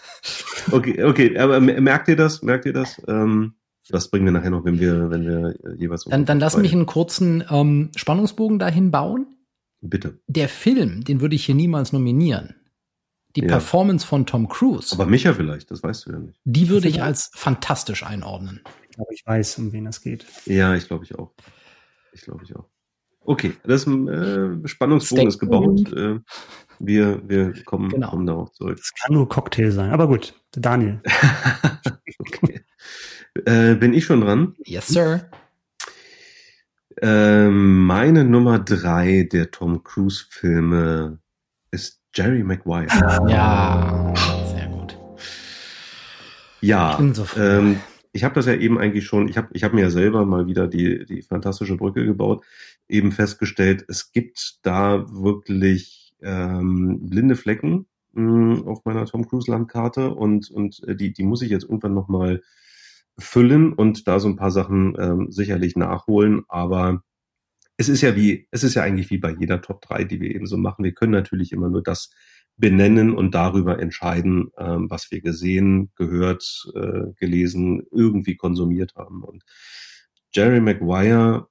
[0.70, 2.42] Okay, okay, aber merkt ihr das?
[2.42, 3.02] Merkt ihr das?
[3.08, 3.54] Ähm,
[3.88, 6.04] das bringen wir nachher noch, wenn wir, wenn wir jeweils.
[6.04, 9.26] Dann, dann lass mich einen kurzen ähm, Spannungsbogen dahin bauen.
[9.80, 10.20] Bitte.
[10.28, 12.54] Der Film, den würde ich hier niemals nominieren.
[13.34, 13.48] Die ja.
[13.48, 14.94] Performance von Tom Cruise.
[14.94, 16.38] Aber Micha vielleicht, das weißt du ja nicht.
[16.44, 18.60] Die würde ich als fantastisch einordnen.
[18.92, 20.26] Ich glaube, ich weiß, um wen es geht.
[20.44, 21.32] Ja, ich glaube ich auch.
[22.12, 22.68] Ich glaube ich auch.
[23.24, 25.90] Okay, das äh, Spannungsbogen ist gebaut.
[25.94, 26.20] Äh,
[26.78, 28.10] wir, wir kommen, genau.
[28.10, 28.76] kommen darauf zurück.
[28.76, 29.92] Das kann nur Cocktail sein.
[29.92, 31.00] Aber gut, Daniel.
[32.18, 32.60] okay.
[33.46, 34.56] Äh, bin ich schon dran?
[34.66, 35.30] Yes, sir.
[37.00, 41.18] Ähm, meine Nummer drei der Tom Cruise Filme
[41.70, 42.88] ist Jerry Maguire.
[43.26, 44.12] Ja,
[44.54, 44.98] sehr gut.
[46.60, 47.80] Ja, ich, so ähm,
[48.12, 50.46] ich habe das ja eben eigentlich schon, ich habe ich hab mir ja selber mal
[50.46, 52.44] wieder die, die fantastische Brücke gebaut,
[52.88, 59.50] eben festgestellt, es gibt da wirklich ähm, blinde Flecken mh, hm, auf meiner Tom Cruise
[59.50, 62.42] Landkarte und, und äh, die, die muss ich jetzt irgendwann nochmal
[63.18, 67.02] füllen und da so ein paar Sachen ähm, sicherlich nachholen, aber
[67.76, 70.34] es ist ja wie, es ist ja eigentlich wie bei jeder Top 3, die wir
[70.34, 70.84] eben so machen.
[70.84, 72.10] Wir können natürlich immer nur das
[72.56, 79.22] benennen und darüber entscheiden, ähm, was wir gesehen, gehört, äh, gelesen, irgendwie konsumiert haben.
[79.24, 79.42] Und
[80.32, 81.48] Jerry Maguire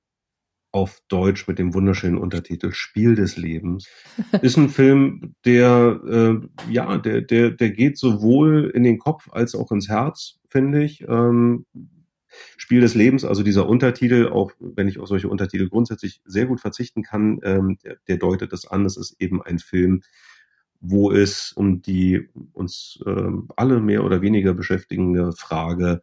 [0.72, 3.88] auf Deutsch mit dem wunderschönen Untertitel Spiel des Lebens.
[4.42, 9.54] Ist ein Film, der äh, ja, der der der geht sowohl in den Kopf als
[9.54, 11.02] auch ins Herz, finde ich.
[11.08, 11.66] Ähm,
[12.58, 16.60] Spiel des Lebens, also dieser Untertitel, auch wenn ich auf solche Untertitel grundsätzlich sehr gut
[16.60, 18.86] verzichten kann, ähm, der, der deutet das an.
[18.86, 20.02] Es ist eben ein Film,
[20.80, 26.02] wo es um die uns ähm, alle mehr oder weniger beschäftigende Frage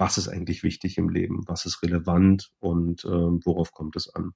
[0.00, 4.32] was ist eigentlich wichtig im Leben, was ist relevant und ähm, worauf kommt es an.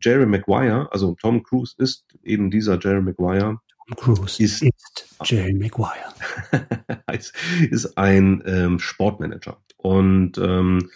[0.00, 3.58] Jerry Maguire, also Tom Cruise ist eben dieser Jerry Maguire.
[3.88, 6.12] Tom Cruise ist, ist Jerry Maguire.
[7.70, 10.90] ist ein ähm, Sportmanager und ähm,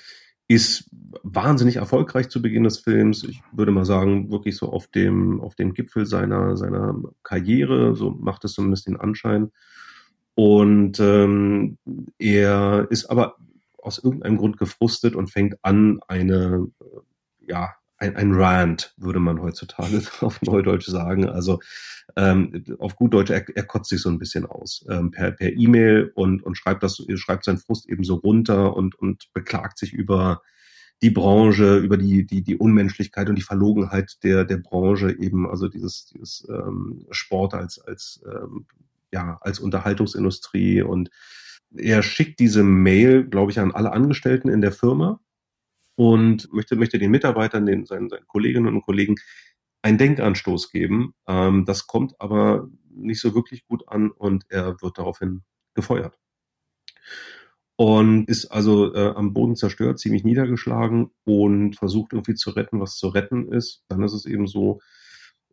[0.49, 0.91] ist
[1.23, 3.23] wahnsinnig erfolgreich zu Beginn des Films.
[3.25, 8.11] Ich würde mal sagen, wirklich so auf dem, auf dem Gipfel seiner, seiner Karriere, so
[8.11, 9.53] macht es zumindest den Anschein.
[10.35, 11.79] Und ähm,
[12.19, 13.37] er ist aber
[13.79, 16.67] aus irgendeinem Grund gefrustet und fängt an, eine,
[17.47, 21.29] ja, ein, ein Rant, würde man heutzutage auf Neudeutsch sagen.
[21.29, 21.61] Also
[22.17, 25.53] ähm, auf gut Deutsch, er, er kotzt sich so ein bisschen aus ähm, per per
[25.53, 29.93] E-Mail und und schreibt das, schreibt seinen Frust eben so runter und und beklagt sich
[29.93, 30.43] über
[31.03, 35.69] die Branche, über die die die Unmenschlichkeit und die Verlogenheit der der Branche eben, also
[35.69, 38.67] dieses dieses ähm, Sport als als ähm,
[39.13, 40.83] ja als Unterhaltungsindustrie.
[40.83, 41.11] Und
[41.77, 45.21] er schickt diese Mail, glaube ich, an alle Angestellten in der Firma
[45.97, 49.17] und möchte, möchte den Mitarbeitern, den, seinen, seinen Kolleginnen und Kollegen
[49.83, 51.15] einen Denkanstoß geben.
[51.27, 55.43] Ähm, das kommt aber nicht so wirklich gut an und er wird daraufhin
[55.75, 56.19] gefeuert.
[57.77, 62.97] Und ist also äh, am Boden zerstört, ziemlich niedergeschlagen und versucht irgendwie zu retten, was
[62.97, 63.85] zu retten ist.
[63.89, 64.81] Dann ist es eben so,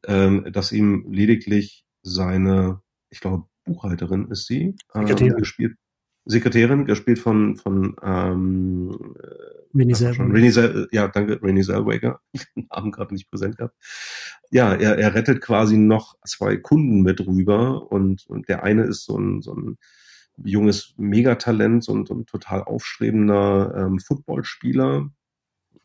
[0.06, 5.78] ähm, dass ihm lediglich seine, ich glaube, Buchhalterin ist sie, äh, gespielt,
[6.26, 9.15] Sekretärin, gespielt von, von ähm,
[9.73, 10.88] Renée Zellweger.
[10.91, 12.19] ja, danke, Renée Zellweger.
[12.56, 13.75] Den Namen gerade nicht präsent gehabt.
[14.51, 19.06] Ja, er, er rettet quasi noch zwei Kunden mit rüber und, und der eine ist
[19.06, 19.77] so ein, so ein
[20.43, 25.10] junges Megatalent, so ein, so ein total aufstrebender ähm, Footballspieler,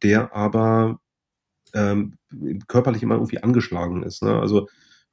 [0.02, 1.00] der aber
[1.74, 2.14] ähm,
[2.68, 4.22] körperlich immer irgendwie angeschlagen ist.
[4.22, 4.38] Ne?
[4.38, 4.68] Also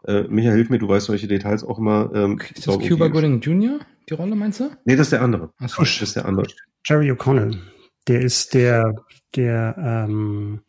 [0.05, 2.11] äh, Michael, hilf mir, du weißt solche Details auch immer.
[2.13, 3.79] Ähm, ist das Cuba Gooding Jr.,
[4.09, 4.71] die Rolle, meinst du?
[4.85, 5.53] Nee, das ist der andere.
[5.59, 5.81] Ach so.
[5.81, 6.47] Das ist der andere.
[6.85, 7.57] Jerry O'Connell.
[8.07, 8.95] Der ist der,
[9.35, 10.61] der, ähm,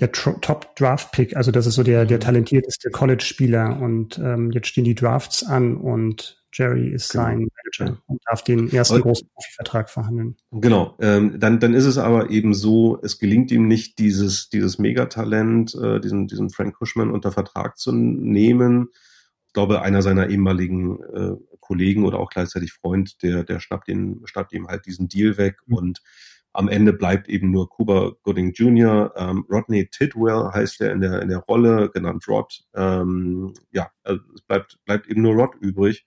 [0.00, 1.36] der Top Draft Pick.
[1.36, 2.22] Also das ist so der, der mhm.
[2.22, 3.80] talentierteste College-Spieler.
[3.80, 7.24] Und ähm, jetzt stehen die Drafts an und Jerry ist genau.
[7.24, 7.48] sein
[7.78, 10.36] Manager und darf den ersten und, großen Profivertrag verhandeln.
[10.50, 10.96] Genau.
[11.00, 15.74] Ähm, dann, dann ist es aber eben so, es gelingt ihm nicht, dieses, dieses Megatalent,
[15.74, 18.88] äh, diesen, diesen Frank Cushman unter Vertrag zu nehmen.
[19.46, 24.22] Ich glaube, einer seiner ehemaligen äh, Kollegen oder auch gleichzeitig Freund, der, der schnappt, ihn,
[24.24, 25.76] schnappt ihm halt diesen Deal weg mhm.
[25.76, 26.02] und
[26.52, 29.12] am Ende bleibt eben nur Cuba Gooding Jr.
[29.16, 32.64] Ähm, Rodney Tidwell heißt er in der, in der Rolle, genannt Rod.
[32.74, 36.06] Ähm, ja, also es bleibt, bleibt eben nur Rod übrig.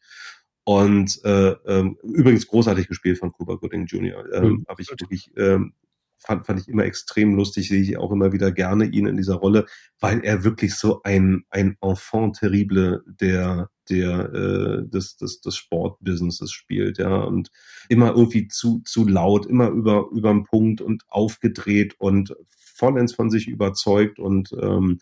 [0.64, 4.26] Und äh, ähm, übrigens großartig gespielt von Cuba Gooding Jr.
[4.34, 4.66] Ähm, mhm.
[4.68, 5.74] Habe ich wirklich ähm,
[6.22, 9.36] fand, fand ich immer extrem lustig, sehe ich auch immer wieder gerne ihn in dieser
[9.36, 9.66] Rolle,
[10.00, 16.52] weil er wirklich so ein, ein Enfant terrible der, der, äh, des, des, des Sportbusinesses
[16.52, 17.52] spielt, ja, und
[17.90, 23.48] immer irgendwie zu, zu laut, immer über, überm Punkt und aufgedreht und vollends von sich
[23.48, 25.00] überzeugt und ähm,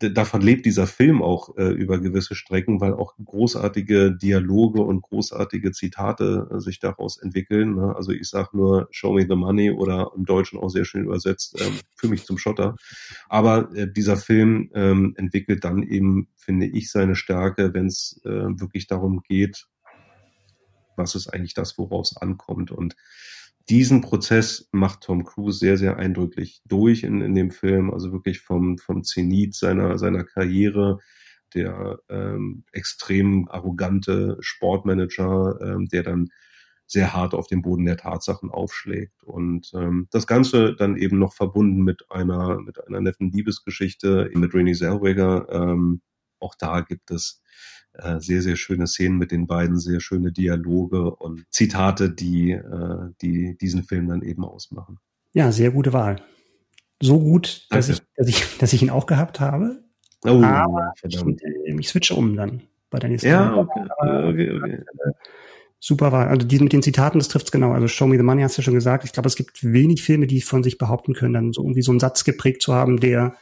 [0.00, 5.72] davon lebt dieser Film auch äh, über gewisse Strecken, weil auch großartige Dialoge und großartige
[5.72, 7.74] Zitate äh, sich daraus entwickeln.
[7.74, 7.94] Ne?
[7.96, 11.60] Also ich sage nur Show me the money oder im Deutschen auch sehr schön übersetzt,
[11.60, 12.76] ähm, für mich zum Schotter.
[13.28, 18.30] Aber äh, dieser Film ähm, entwickelt dann eben, finde ich, seine Stärke, wenn es äh,
[18.30, 19.66] wirklich darum geht,
[20.96, 22.70] was ist eigentlich das, worauf es ankommt.
[22.70, 22.96] Und
[23.68, 28.40] diesen Prozess macht Tom Cruise sehr, sehr eindrücklich durch in, in dem Film, also wirklich
[28.40, 30.98] vom, vom Zenit seiner, seiner Karriere,
[31.54, 36.28] der ähm, extrem arrogante Sportmanager, ähm, der dann
[36.86, 39.22] sehr hart auf dem Boden der Tatsachen aufschlägt.
[39.24, 44.52] Und ähm, das Ganze dann eben noch verbunden mit einer, mit einer netten Liebesgeschichte mit
[44.52, 45.46] Renée Zellweger.
[45.50, 46.02] Ähm,
[46.42, 47.42] auch da gibt es
[47.94, 53.10] äh, sehr, sehr schöne Szenen mit den beiden, sehr schöne Dialoge und Zitate, die, äh,
[53.20, 54.98] die diesen Film dann eben ausmachen.
[55.34, 56.22] Ja, sehr gute Wahl.
[57.02, 59.82] So gut, dass ich, dass ich, dass ich ihn auch gehabt habe.
[60.24, 64.82] Oh, aber ich, äh, ich, switche um dann bei der nächsten Ja, okay, okay, okay.
[65.84, 66.28] Super Wahl.
[66.28, 67.72] Also die mit den Zitaten, das trifft's genau.
[67.72, 69.04] Also Show Me the Money hast du ja schon gesagt.
[69.04, 71.90] Ich glaube, es gibt wenig Filme, die von sich behaupten können, dann so irgendwie so
[71.90, 73.34] einen Satz geprägt zu haben, der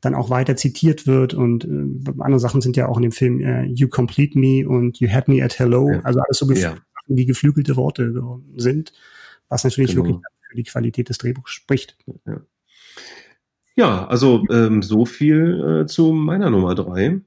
[0.00, 3.40] dann auch weiter zitiert wird und äh, andere Sachen sind ja auch in dem Film
[3.40, 6.00] äh, You Complete Me und You Had Me at Hello, ja.
[6.00, 6.76] also alles so ja.
[7.06, 8.92] wie geflügelte Worte sind,
[9.48, 10.04] was natürlich genau.
[10.04, 11.96] wirklich für die Qualität des Drehbuchs spricht.
[12.26, 12.40] Ja.
[13.78, 17.20] Ja, also ähm, so viel äh, zu meiner Nummer drei.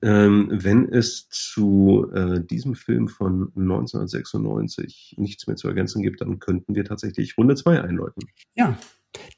[0.00, 6.38] Ähm, wenn es zu äh, diesem Film von 1996 nichts mehr zu ergänzen gibt, dann
[6.38, 8.22] könnten wir tatsächlich Runde zwei einläuten.
[8.54, 8.78] Ja,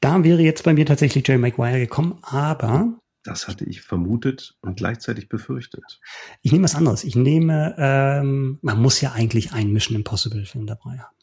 [0.01, 4.77] da wäre jetzt bei mir tatsächlich Jerry Maguire gekommen, aber das hatte ich vermutet und
[4.77, 6.01] gleichzeitig befürchtet.
[6.41, 7.05] Ich nehme was anderes.
[7.05, 11.15] Ich nehme, ähm, man muss ja eigentlich einen Mission Impossible Film dabei haben.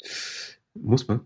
[0.75, 1.21] Muss man?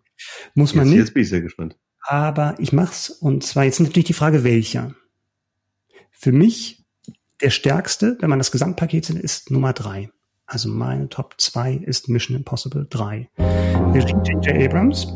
[0.55, 0.99] Muss man jetzt, nicht.
[0.99, 1.77] Jetzt bin ich sehr gespannt.
[2.03, 4.95] Aber ich mach's und zwar jetzt natürlich die Frage, welcher.
[6.09, 6.85] Für mich
[7.41, 10.09] der stärkste, wenn man das Gesamtpaket sieht, ist Nummer drei.
[10.45, 13.29] Also meine Top 2 ist Mission Impossible 3.
[13.93, 14.65] Regie J.J.
[14.65, 15.07] Abrams.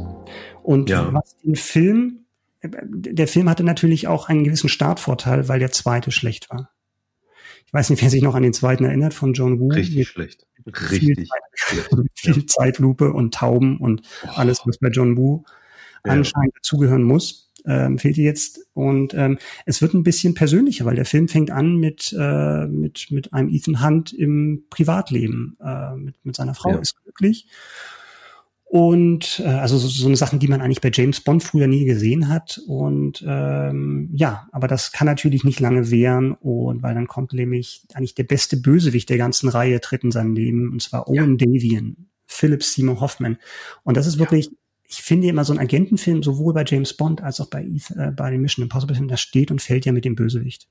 [0.63, 1.13] Und Ja.
[1.13, 2.24] was den Film,
[2.71, 6.71] der Film hatte natürlich auch einen gewissen Startvorteil, weil der zweite schlecht war.
[7.65, 9.69] Ich weiß nicht, wer sich noch an den zweiten erinnert von John Woo.
[9.69, 10.47] Richtig Mit schlecht.
[10.63, 11.91] viel Richtig schlecht.
[11.97, 14.01] mit viel Zeitlupe und Tauben und
[14.35, 15.43] alles, was bei John Woo
[16.05, 16.13] Ja.
[16.13, 18.59] anscheinend dazugehören muss, ähm, fehlt dir jetzt.
[18.73, 23.07] Und ähm, es wird ein bisschen persönlicher, weil der Film fängt an mit, äh, mit,
[23.09, 25.57] mit einem Ethan Hunt im Privatleben.
[25.59, 26.77] Äh, mit, mit seiner Frau Ja.
[26.79, 27.47] ist glücklich.
[28.77, 31.85] Und äh, also so, so eine Sachen, die man eigentlich bei James Bond früher nie
[31.85, 32.59] gesehen hat.
[32.67, 36.33] Und ähm, ja, aber das kann natürlich nicht lange währen.
[36.33, 40.35] Und weil dann kommt nämlich eigentlich der beste Bösewicht der ganzen Reihe tritt in sein
[40.35, 43.37] Leben, und zwar Owen Davian, Philip Seymour Hoffman.
[43.83, 44.51] Und das ist wirklich,
[44.85, 48.11] ich finde immer so ein Agentenfilm, sowohl bei James Bond als auch bei, Eth- äh,
[48.11, 50.67] bei den Mission Impossible Filmen, das steht und fällt ja mit dem Bösewicht.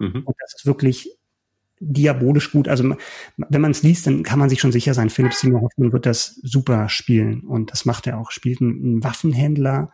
[0.00, 0.22] Mhm.
[0.24, 1.08] Und das ist wirklich
[1.80, 2.68] diabolisch gut.
[2.68, 2.96] Also
[3.36, 6.06] wenn man es liest, dann kann man sich schon sicher sein, Philip Seymour Hoffman wird
[6.06, 7.40] das super spielen.
[7.40, 8.30] Und das macht er auch.
[8.30, 9.92] Spielt einen, Waffenhändler.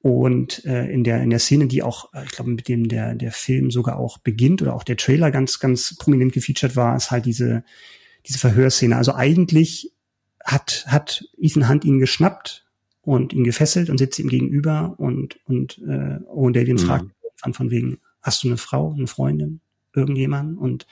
[0.00, 3.14] Und äh, in der in der Szene, die auch, äh, ich glaube, mit dem der
[3.14, 7.10] der Film sogar auch beginnt oder auch der Trailer ganz ganz prominent gefeatured war, ist
[7.10, 7.64] halt diese
[8.26, 8.96] diese Verhörszene.
[8.96, 9.92] Also eigentlich
[10.44, 12.66] hat hat Ethan Hunt ihn geschnappt
[13.02, 16.80] und ihn gefesselt und sitzt ihm gegenüber und und äh, Owen Davian Mhm.
[16.86, 17.06] fragt
[17.52, 19.60] von wegen, hast du eine Frau, eine Freundin,
[19.96, 20.58] irgendjemand?
[20.58, 20.86] Und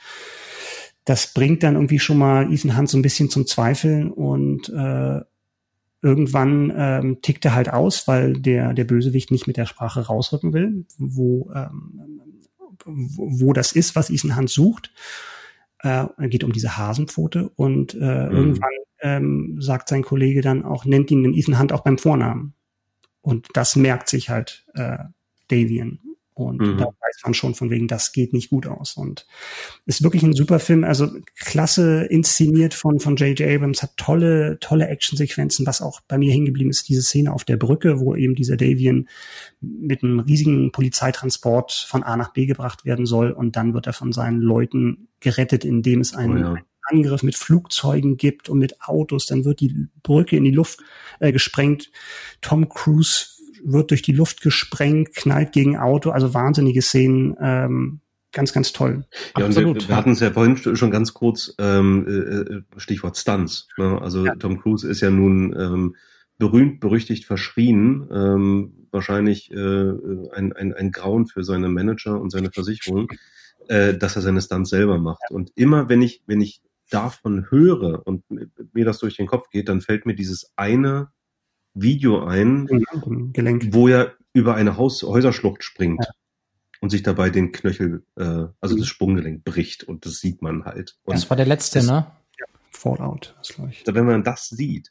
[1.05, 5.21] das bringt dann irgendwie schon mal Ethan Hunt so ein bisschen zum Zweifeln und äh,
[6.03, 10.53] irgendwann ähm, tickt er halt aus, weil der der Bösewicht nicht mit der Sprache rausrücken
[10.53, 12.21] will, wo ähm,
[12.85, 14.93] wo wo das ist, was Ethan Hunt sucht.
[15.81, 21.11] Äh, geht um diese Hasenpfote und äh, irgendwann ähm, sagt sein Kollege dann auch, nennt
[21.11, 22.55] ihn den Ethan Hunt auch beim Vornamen.
[23.21, 24.99] Und das merkt sich halt äh,
[25.49, 25.99] Davian.
[26.35, 26.79] Und Mhm.
[26.79, 28.97] da weiß man schon von wegen, das geht nicht gut aus.
[28.97, 29.27] Und
[29.87, 33.49] ist wirklich ein super Film, also klasse inszeniert von, von J.J.
[33.49, 37.44] Abrams, hat tolle, tolle Actionsequenzen, was auch bei mir hängen geblieben ist, diese Szene auf
[37.44, 39.09] der Brücke, wo eben dieser Davian
[39.61, 43.92] mit einem riesigen Polizeitransport von A nach B gebracht werden soll und dann wird er
[43.92, 46.62] von seinen Leuten gerettet, indem es einen, Oh ja.
[46.87, 50.81] Angriff mit Flugzeugen gibt und mit Autos, dann wird die Brücke in die Luft
[51.18, 51.90] äh, gesprengt.
[52.42, 53.34] Tom Cruise
[53.64, 58.00] wird durch die Luft gesprengt, knallt gegen Auto, also wahnsinnige Szenen, ähm,
[58.33, 59.05] ganz, ganz toll.
[59.37, 63.16] Ja, und Absolut, wir, wir hatten es ja vorhin schon ganz kurz, ähm, äh, Stichwort
[63.16, 63.68] Stunts.
[63.79, 64.00] Ne?
[64.03, 65.96] Also Tom Cruise ist ja nun ähm,
[66.38, 68.09] berühmt, berüchtigt, verschrien.
[68.12, 69.57] Ähm, wahrscheinlich äh,
[70.33, 73.09] ein, ein, ein Grauen für seine Manager und seine Versicherung,
[73.68, 75.31] äh, dass er seine Stunts selber macht.
[75.31, 78.24] Und immer wenn ich, wenn ich davon höre und
[78.72, 81.09] mir das durch den Kopf geht, dann fällt mir dieses eine
[81.74, 82.66] Video ein,
[83.32, 83.68] Gelenk.
[83.74, 86.04] wo er über eine Haus Häuserschlucht springt
[86.80, 90.96] und sich dabei den Knöchel, äh, also das Sprunggelenk bricht und das sieht man halt.
[91.04, 92.06] Und Das war der letzte, das- ne?
[92.70, 93.84] Fallout, das glaube ich.
[93.87, 94.90] wenn man das sieht,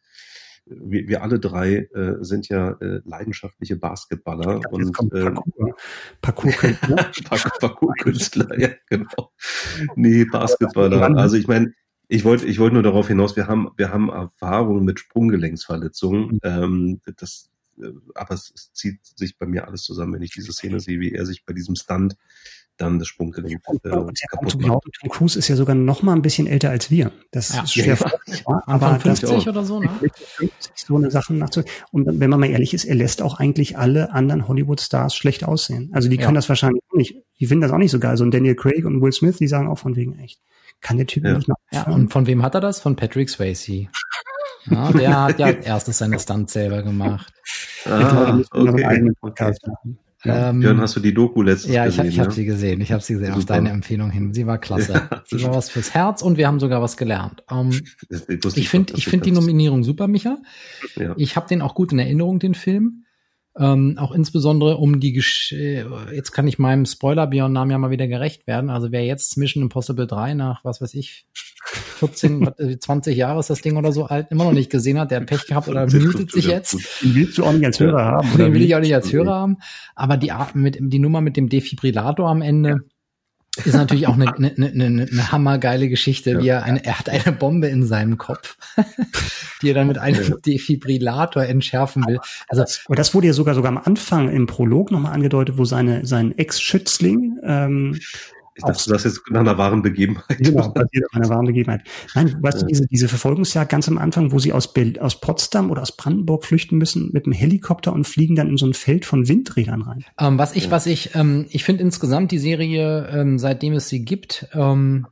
[0.65, 5.75] wir, wir alle drei äh, sind ja äh, leidenschaftliche Basketballer Jetzt und kommt äh, Parkour.
[6.21, 9.31] Parkour Park- Parkour-Künstler, ja, genau.
[9.95, 11.15] Nee, Basketballer.
[11.17, 11.73] Also ich meine,
[12.07, 16.39] ich wollte ich wollte nur darauf hinaus, wir haben, wir haben Erfahrung mit Sprunggelenksverletzungen.
[16.43, 17.85] Ähm, das, äh,
[18.15, 21.13] aber es, es zieht sich bei mir alles zusammen, wenn ich diese Szene sehe, wie
[21.13, 22.15] er sich bei diesem Stunt
[22.77, 24.57] dann das Sprunggelenk äh, Und kaputt macht.
[24.57, 27.11] behaupten, Tom Cruise ist ja sogar noch mal ein bisschen älter als wir.
[27.29, 27.63] Das Ja.
[27.63, 28.11] ist schwer Ja,
[28.47, 28.63] ja.
[28.65, 29.89] aber das, 50 oder so, ne?
[30.75, 31.61] so eine Sachen nachzu.
[31.91, 35.91] Und wenn man mal ehrlich ist, er lässt auch eigentlich alle anderen Hollywood-Stars schlecht aussehen.
[35.93, 36.23] Also die Ja.
[36.23, 37.15] können das wahrscheinlich auch nicht.
[37.39, 38.17] Die finden das auch nicht so geil.
[38.17, 40.41] So ein Daniel Craig und Will Smith, die sagen auch von wegen echt.
[40.83, 41.33] Kann der Typ Ja.
[41.33, 42.79] nicht noch Ja, und von wem hat er das?
[42.79, 43.87] Von Patrick Swayze.
[44.69, 47.33] Ja, der hat ja erstes seine Stunts selber gemacht.
[47.85, 48.85] Ich Ah, müssen noch einen okay.
[48.85, 49.97] eigenen Podcast machen.
[50.25, 52.13] Ähm, Björn, hast du die Doku letztens ja, ich, hab- gesehen?
[52.13, 52.35] ich habe ne?
[52.35, 52.79] sie gesehen.
[52.81, 53.55] Ich habe sie gesehen auf Super.
[53.55, 54.33] deine Empfehlung hin.
[54.33, 54.93] Sie war klasse.
[54.93, 57.43] Ja, sie war was fürs Herz und wir haben sogar was gelernt.
[57.51, 57.71] Ähm,
[58.09, 59.31] das wusste ich finde ich du finde die.
[59.31, 60.37] Nominierung super, Micha.
[60.95, 61.13] Ja.
[61.17, 63.02] Ich habe den auch gut in Erinnerung, den Film.
[63.57, 67.77] Ähm, auch insbesondere um die Gesch äh, jetzt kann ich meinem Spoiler Björn Namen ja
[67.77, 68.71] mal wieder gerecht werden.
[68.71, 71.27] Also wer jetzt Mission Impossible 3 nach was weiß ich
[71.65, 75.21] 14, 20 Jahre ist das Ding oder so alt, immer noch nicht gesehen hat, der
[75.21, 76.73] hat Pech gehabt oder mutet sich jetzt.
[77.01, 78.37] Den willst du auch nicht als Hörer haben.
[78.37, 79.57] Den will ich auch nicht als Hörer haben.
[79.95, 82.81] Aber die Art mit, die Nummer mit dem Defibrillator am Ende,
[83.57, 86.39] ist natürlich auch eine, eine, eine, eine hammergeile Geschichte, ja.
[86.41, 88.57] wie er eine, er hat eine Bombe in seinem Kopf,
[89.61, 90.41] die er dann mit einem.
[90.45, 92.19] Defibrillator entschärfen will.
[92.47, 96.05] Also, aber das wurde ja sogar sogar am Anfang im Prolog nochmal angedeutet, wo seine,
[96.05, 97.99] sein Ex-Schützling, ähm,
[98.55, 100.37] ich dachte, das jetzt nach einer wahren Begebenheit.
[100.39, 101.81] Genau, basiert auf einer wahren Begebenheit.
[102.13, 105.81] Nein, weißt du, diese, diese Verfolgungsjagd ganz am Anfang, wo sie aus, aus Potsdam oder
[105.81, 109.27] aus Brandenburg flüchten müssen mit dem Helikopter und fliegen dann in so ein Feld von
[109.27, 110.05] Windrädern rein.
[110.19, 110.71] Ähm, was ich, ja.
[110.71, 115.07] was ich, ähm, ich finde insgesamt die Serie, ähm, seitdem es sie gibt, ähm,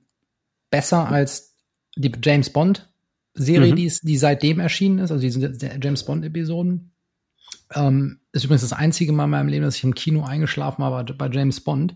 [0.69, 1.57] besser als
[1.95, 2.91] die James Bond
[3.33, 3.77] Serie, mhm.
[3.77, 6.91] die, die seitdem erschienen ist, also diese James Bond Episoden.
[7.73, 11.13] Ähm, ist übrigens das einzige Mal in meinem Leben, dass ich im Kino eingeschlafen habe
[11.13, 11.95] bei James Bond.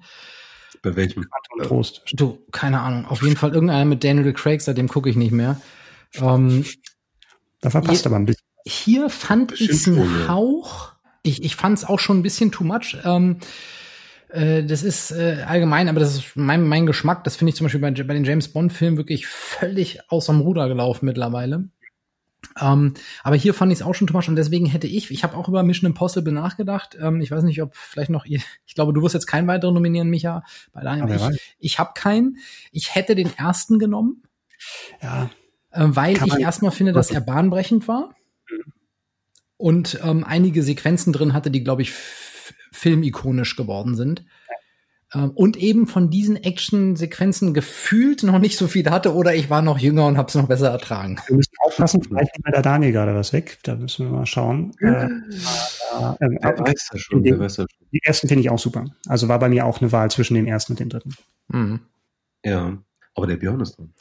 [0.82, 1.28] Bei welchem?
[1.64, 2.04] Trost.
[2.14, 3.06] Du, keine Ahnung.
[3.06, 5.60] Auf jeden Fall irgendeiner mit Daniel Craig, seitdem gucke ich nicht mehr.
[6.16, 6.66] Ähm,
[7.62, 8.46] da verpasst hier, aber ein bisschen.
[8.66, 10.94] Hier fand ich es einen Hauch.
[11.24, 12.98] Ich, ich fand es auch schon ein bisschen too much.
[13.04, 13.38] Ähm,
[14.30, 17.24] äh, das ist äh, allgemein, aber das ist mein, mein Geschmack.
[17.24, 20.68] Das finde ich zum Beispiel bei, bei den James Bond-Filmen wirklich völlig aus dem Ruder
[20.68, 21.70] gelaufen mittlerweile.
[22.60, 22.94] Ähm,
[23.24, 25.36] aber hier fand ich es auch schon too much und deswegen hätte ich, ich habe
[25.36, 26.98] auch über Mission Impossible nachgedacht.
[27.00, 29.74] Ähm, ich weiß nicht, ob vielleicht noch ihr, ich glaube, du wirst jetzt keinen weiteren
[29.74, 30.44] nominieren, Micha.
[30.72, 31.34] Bei Daniel.
[31.34, 32.38] Ich, ich habe keinen.
[32.72, 34.24] Ich hätte den ersten genommen.
[35.02, 35.30] Ja.
[35.72, 38.16] Äh, weil ich erstmal finde, dass er bahnbrechend war.
[38.50, 38.74] Mhm.
[39.58, 41.94] Und ähm, einige Sequenzen drin hatte, die, glaube ich,
[42.72, 44.26] filmikonisch geworden sind.
[45.16, 49.62] Ähm, und eben von diesen Action-Sequenzen gefühlt noch nicht so viel hatte oder ich war
[49.62, 51.18] noch jünger und habe es noch besser ertragen.
[51.28, 53.60] Wir müssen aufpassen, vielleicht nimmt der Daniel gerade was weg.
[53.64, 54.74] Da müssen wir mal schauen.
[54.82, 55.06] Ja.
[55.06, 55.08] Äh,
[56.20, 57.88] äh, der weiß das schon, der weiß das schon.
[57.92, 58.86] Die ersten finde ich auch super.
[59.08, 61.16] Also war bei mir auch eine Wahl zwischen dem ersten und dem dritten.
[61.48, 61.80] Mhm.
[62.44, 62.78] Ja,
[63.16, 63.94] aber der Björn ist dran.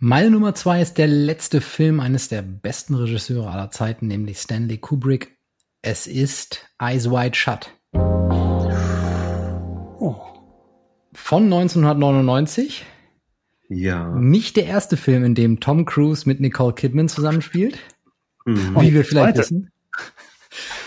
[0.00, 4.78] Meine Nummer zwei ist der letzte Film eines der besten Regisseure aller Zeiten, nämlich Stanley
[4.78, 5.36] Kubrick.
[5.82, 7.72] Es ist Eyes Wide Shut.
[11.28, 12.86] Von 1999.
[13.68, 14.14] Ja.
[14.16, 17.78] Nicht der erste Film, in dem Tom Cruise mit Nicole Kidman zusammenspielt.
[18.46, 18.74] Mhm.
[18.80, 19.40] Wie wir vielleicht Weiter.
[19.40, 19.70] wissen.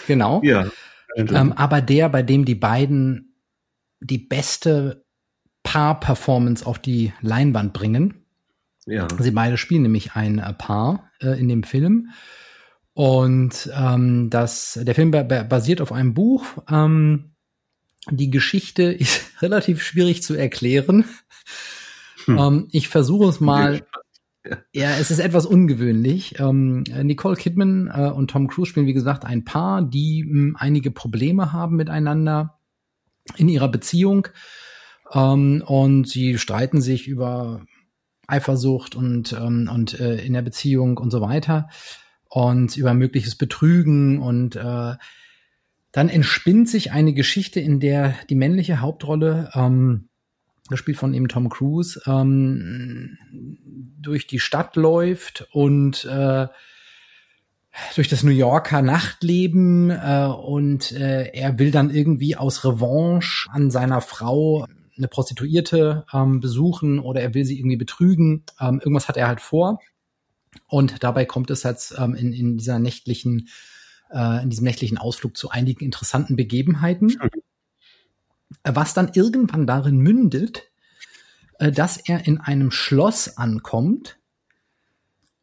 [0.08, 0.42] genau.
[0.44, 0.66] Ja.
[1.16, 3.36] Ähm, aber der, bei dem die beiden
[4.00, 5.06] die beste
[5.62, 8.26] Paar-Performance auf die Leinwand bringen.
[8.88, 9.08] Ja.
[9.20, 12.10] Sie beide spielen nämlich ein äh, Paar äh, in dem Film.
[12.94, 16.44] Und ähm, das, der Film basiert auf einem Buch.
[16.68, 17.31] Ähm,
[18.10, 21.06] die Geschichte ist relativ schwierig zu erklären.
[22.26, 22.38] Hm.
[22.38, 23.84] Ähm, ich versuche es mal.
[24.46, 24.58] Ja.
[24.74, 24.90] ja.
[24.98, 26.40] es ist etwas ungewöhnlich.
[26.40, 30.58] Ähm, Nicole Kidman äh, und Tom Cruise spielen, wie gesagt, ein Paar, die mh, hm,
[30.60, 32.60] einige Probleme haben miteinander
[33.38, 34.28] in ihrer Beziehung.
[35.14, 37.62] Ähm, und sie streiten sich über
[38.28, 41.70] Eifersucht und, ähm, und äh, in der Beziehung und so weiter.
[42.30, 44.96] Und über mögliches Betrügen und äh,
[45.92, 50.08] dann entspinnt sich eine Geschichte, in der die männliche Hauptrolle, ähm,
[50.70, 53.18] gespielt von eben Tom Cruise, ähm,
[54.00, 56.48] durch die Stadt läuft und äh,
[57.96, 63.72] durch das New Yorker Nachtleben äh, und äh, er will dann irgendwie aus Revanche an
[63.72, 64.66] seiner Frau
[64.98, 68.44] eine Prostituierte ähm, besuchen oder er will sie irgendwie betrügen.
[68.60, 69.80] Ähm, irgendwas hat er halt vor.
[70.68, 73.48] Und dabei kommt es halt ähm, in, in dieser nächtlichen
[74.14, 77.30] äh, in diesem nächtlichen Ausflug zu einigen interessanten Begebenheiten, mhm.
[78.76, 80.64] was dann irgendwann darin mündet,
[81.60, 84.18] äh, dass er in einem Schloss ankommt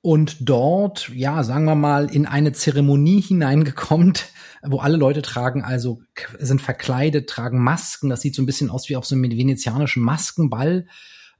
[0.01, 4.27] und dort, ja, sagen wir mal, in eine Zeremonie hineingekommt,
[4.63, 6.01] wo alle Leute tragen, also
[6.39, 8.09] sind verkleidet, tragen Masken.
[8.09, 10.87] Das sieht so ein bisschen aus wie auf so einem venezianischen Maskenball.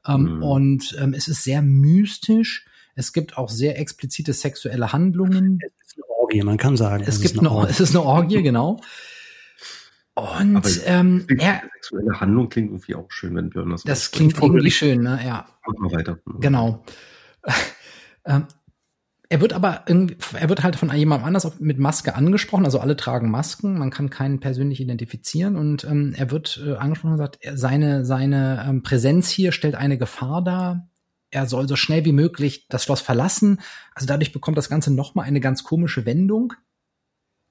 [0.07, 0.43] Ähm, mhm.
[0.43, 2.67] Und ähm, es ist sehr mystisch.
[2.95, 5.61] Es gibt auch sehr explizite sexuelle Handlungen.
[6.07, 7.05] Orgie, man kann sagen.
[7.07, 7.71] Es, gibt eine, Orgie.
[7.71, 8.81] es ist eine Orgie, genau.
[10.15, 14.41] Und Aber ähm, er, sexuelle Handlung klingt irgendwie auch schön, wenn Björn das Das klingt
[14.43, 15.21] irgendwie schön, ne?
[15.25, 15.47] Ja.
[15.67, 16.19] Mach mal weiter.
[16.41, 16.85] Genau.
[18.25, 18.47] ähm,
[19.31, 22.65] er wird aber irgendwie, er wird halt von jemandem anders mit Maske angesprochen.
[22.65, 27.13] Also alle tragen Masken, man kann keinen persönlich identifizieren und ähm, er wird äh, angesprochen
[27.13, 30.88] und sagt, seine seine ähm, Präsenz hier stellt eine Gefahr dar
[31.31, 33.61] er soll so schnell wie möglich das Schloss verlassen.
[33.95, 36.55] Also dadurch bekommt das Ganze nochmal eine ganz komische Wendung.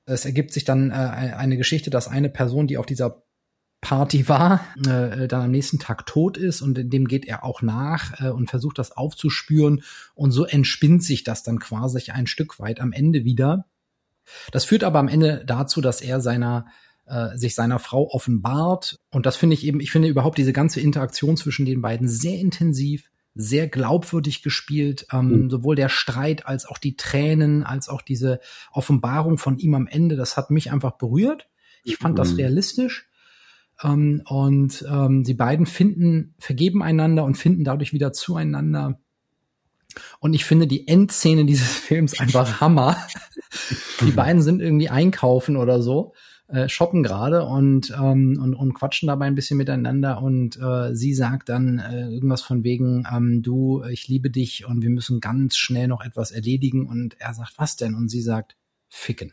[0.06, 3.24] Es ergibt sich dann äh, eine Geschichte, dass eine Person, die auf dieser
[3.82, 8.20] Party war, äh, dann am nächsten Tag tot ist und dem geht er auch nach
[8.22, 9.84] äh, und versucht das aufzuspüren
[10.16, 13.66] und so entspinnt sich das dann quasi ein Stück weit am Ende wieder.
[14.52, 16.66] Das führt aber am Ende dazu, dass er seiner
[17.06, 20.82] äh, sich seiner Frau offenbart und das finde ich eben, ich finde überhaupt diese ganze
[20.82, 25.08] Interaktion zwischen den beiden sehr intensiv, sehr glaubwürdig gespielt.
[25.12, 25.50] Ähm, mhm.
[25.50, 28.40] Sowohl der Streit als auch die Tränen, als auch diese
[28.72, 31.48] Offenbarung von ihm am Ende, das hat mich einfach berührt.
[31.84, 32.18] Ich fand mhm.
[32.18, 33.08] das realistisch.
[33.84, 39.00] Ähm, und ähm, die beiden finden, vergeben einander und finden dadurch wieder zueinander.
[40.20, 42.98] Und ich finde die Endszene dieses Films einfach Hammer.
[44.02, 46.14] die beiden sind irgendwie einkaufen oder so,
[46.48, 50.22] äh, shoppen gerade und, ähm, und, und quatschen dabei ein bisschen miteinander.
[50.22, 54.82] Und äh, sie sagt dann äh, irgendwas von wegen, ähm, du, ich liebe dich und
[54.82, 56.88] wir müssen ganz schnell noch etwas erledigen.
[56.88, 57.96] Und er sagt, was denn?
[57.96, 58.56] Und sie sagt,
[58.88, 59.32] ficken.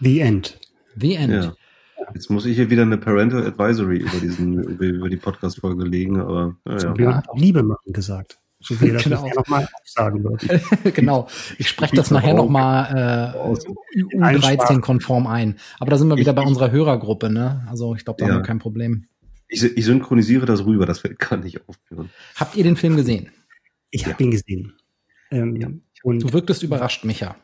[0.00, 0.60] The End.
[0.96, 1.32] The End.
[1.32, 1.54] Ja.
[2.14, 6.56] Jetzt muss ich hier wieder eine Parental Advisory über diesen, über, die Podcast-Folge legen, aber
[6.66, 7.16] ja, ja.
[7.16, 8.38] hat auch Liebe machen gesagt.
[8.60, 9.28] So wie er das genau.
[9.28, 10.94] nochmal sagen wird.
[10.94, 11.28] genau.
[11.58, 15.58] Ich spreche das nachher nochmal äh, U13-konform ein.
[15.78, 17.66] Aber da sind wir wieder bei unserer Hörergruppe, ne?
[17.68, 18.32] Also ich glaube, da ja.
[18.32, 19.06] haben wir kein Problem.
[19.48, 22.10] Ich, ich, synchronisiere das rüber, das kann ich aufführen.
[22.36, 23.30] Habt ihr den Film gesehen?
[23.90, 24.74] Ich habe ihn gesehen.
[25.30, 25.68] Ähm, ja.
[26.02, 27.36] Und du wirktest überrascht, Micha.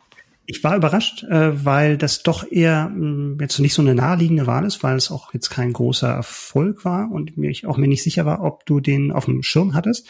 [0.47, 4.47] Ich war überrascht, äh, weil das doch eher mh, mm, jetzt nicht so eine naheliegende
[4.47, 7.89] Wahl ist, weil es auch jetzt kein großer Erfolg war und mir ich auch mir
[7.89, 10.07] nicht sicher war, ob du den auf dem Schirm hattest.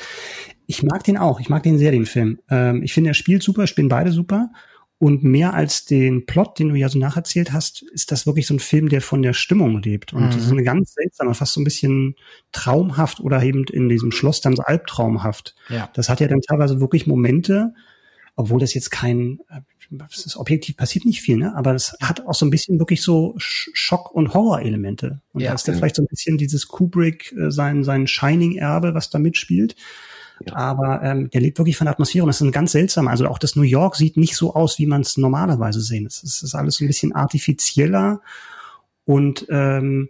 [0.67, 2.39] Ich mag den auch, ich mag den sehr, den Film.
[2.49, 4.51] Ähm, ich finde, er spielt super, spielen beide super.
[4.99, 8.55] Und mehr als den Plot, den du ja so nacherzählt hast, ist das wirklich so
[8.55, 10.13] ein Film, der von der Stimmung lebt.
[10.13, 10.31] Und mhm.
[10.31, 12.15] das ist eine ganz seltsame, fast so ein bisschen
[12.53, 15.57] traumhaft oder eben in diesem Schloss dann so albtraumhaft.
[15.69, 15.91] Ja.
[15.95, 17.75] Das hat ja dann teilweise wirklich Momente,
[18.37, 19.61] obwohl das jetzt kein, äh,
[19.91, 21.55] das ist objektiv passiert nicht viel, ne?
[21.55, 25.21] Aber es hat auch so ein bisschen wirklich so Schock- und Horror-Elemente.
[25.33, 25.75] Und ja, da ist ja.
[25.75, 29.77] vielleicht so ein bisschen dieses Kubrick, äh, sein, sein Shining-Erbe, was da mitspielt.
[30.47, 30.57] Ja.
[30.57, 33.09] Aber ähm, der lebt wirklich von der Atmosphäre und das ist ein ganz seltsam.
[33.09, 36.07] Also auch das New York sieht nicht so aus, wie man es normalerweise sehen.
[36.07, 38.21] Es ist, ist alles ein bisschen artifizieller
[39.05, 40.09] und ähm,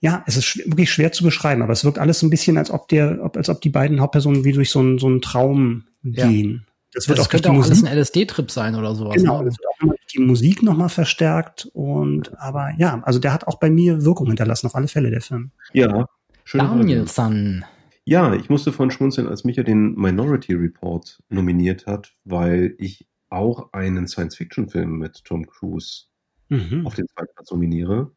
[0.00, 2.88] ja, es ist wirklich schwer zu beschreiben, aber es wirkt alles ein bisschen, als ob
[2.88, 6.66] der, als ob die beiden Hauptpersonen wie durch so einen so einen Traum gehen.
[6.92, 7.72] Das, wird das auch könnte auch Musik.
[7.72, 9.16] alles ein LSD-Trip sein oder sowas.
[9.16, 9.50] Genau, ne?
[9.50, 13.70] das wird auch die Musik nochmal verstärkt und aber ja, also der hat auch bei
[13.70, 15.50] mir Wirkung hinterlassen, auf alle Fälle, der Film.
[15.72, 16.06] Ja.
[16.44, 17.64] Schön Danielson.
[18.04, 23.72] Ja, ich musste von schmunzeln, als Micha den Minority Report nominiert hat, weil ich auch
[23.72, 26.06] einen Science-Fiction-Film mit Tom Cruise
[26.48, 26.86] mhm.
[26.86, 28.12] auf den zweiten Platz nominiere.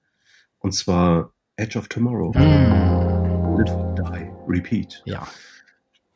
[0.59, 2.31] Und zwar Edge of Tomorrow.
[2.35, 3.57] Mhm.
[3.57, 4.31] Live Die.
[4.47, 5.03] Repeat.
[5.05, 5.27] Ja.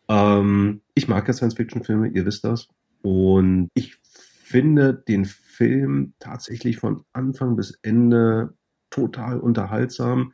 [0.07, 2.69] Ähm, ich mag ja Science-Fiction-Filme, ihr wisst das.
[3.03, 3.97] Und ich
[4.43, 8.55] finde den Film tatsächlich von Anfang bis Ende
[8.89, 10.33] total unterhaltsam.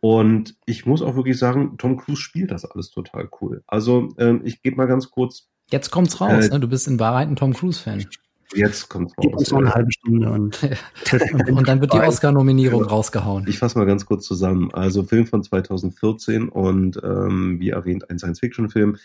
[0.00, 3.62] Und ich muss auch wirklich sagen, Tom Cruise spielt das alles total cool.
[3.66, 5.48] Also ähm, ich gebe mal ganz kurz.
[5.70, 6.60] Jetzt kommt's raus, äh, ne?
[6.60, 8.06] Du bist in Wahrheit ein Tom Cruise-Fan.
[8.54, 9.26] Jetzt kommt's raus.
[9.38, 10.58] Jetzt noch eine halbe Stunde und,
[11.48, 13.46] und dann wird die Oscar-Nominierung rausgehauen.
[13.46, 14.72] Ich fasse mal ganz kurz zusammen.
[14.72, 18.96] Also Film von 2014 und ähm, wie erwähnt ein Science-Fiction-Film.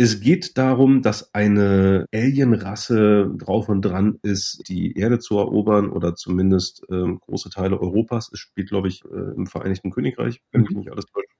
[0.00, 6.14] Es geht darum, dass eine Alienrasse drauf und dran ist, die Erde zu erobern oder
[6.14, 8.30] zumindest ähm, große Teile Europas.
[8.32, 10.78] Es spielt, glaube ich, äh, im Vereinigten Königreich, wenn mhm.
[10.78, 11.34] nicht alles täuscht.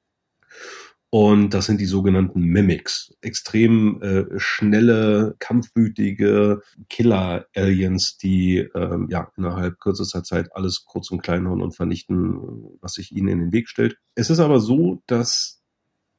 [1.11, 3.15] Und das sind die sogenannten Mimics.
[3.21, 11.49] Extrem äh, schnelle, kampfwütige Killer-Aliens, die ähm, ja innerhalb kürzester Zeit alles kurz und klein
[11.49, 13.97] hauen und vernichten, was sich ihnen in den Weg stellt.
[14.17, 15.58] Es ist aber so, dass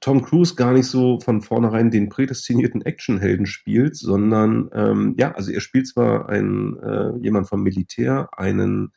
[0.02, 5.52] Tom Cruise gar nicht so von vornherein den prädestinierten Actionhelden spielt, sondern ähm, ja, also
[5.52, 8.94] er spielt zwar ein äh, jemand vom Militär, einen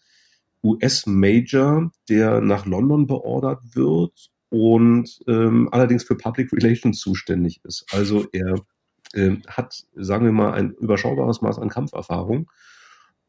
[0.63, 7.85] US-Major, der nach London beordert wird und ähm, allerdings für Public Relations zuständig ist.
[7.91, 8.55] Also er
[9.13, 12.51] äh, hat, sagen wir mal, ein überschaubares Maß an Kampferfahrung.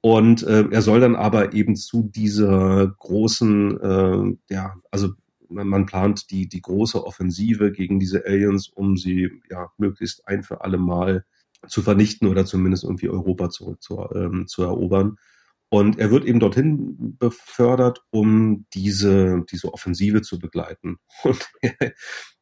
[0.01, 5.11] Und äh, er soll dann aber eben zu dieser großen, äh, ja, also
[5.53, 10.61] man plant die, die große Offensive gegen diese Aliens, um sie ja möglichst ein für
[10.61, 11.25] alle Mal
[11.67, 15.17] zu vernichten oder zumindest irgendwie Europa zurück zu, ähm, zu erobern.
[15.69, 20.97] Und er wird eben dorthin befördert, um diese, diese Offensive zu begleiten.
[21.23, 21.47] Und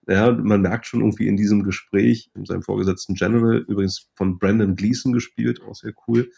[0.07, 4.75] ja, man merkt schon irgendwie in diesem Gespräch, in seinem vorgesetzten General, übrigens von Brandon
[4.75, 6.29] Gleason gespielt, auch sehr cool.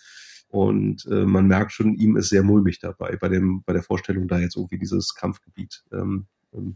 [0.49, 4.27] Und äh, man merkt schon, ihm ist sehr mulmig dabei bei dem, bei der Vorstellung,
[4.27, 6.27] da jetzt irgendwie dieses Kampfgebiet ähm,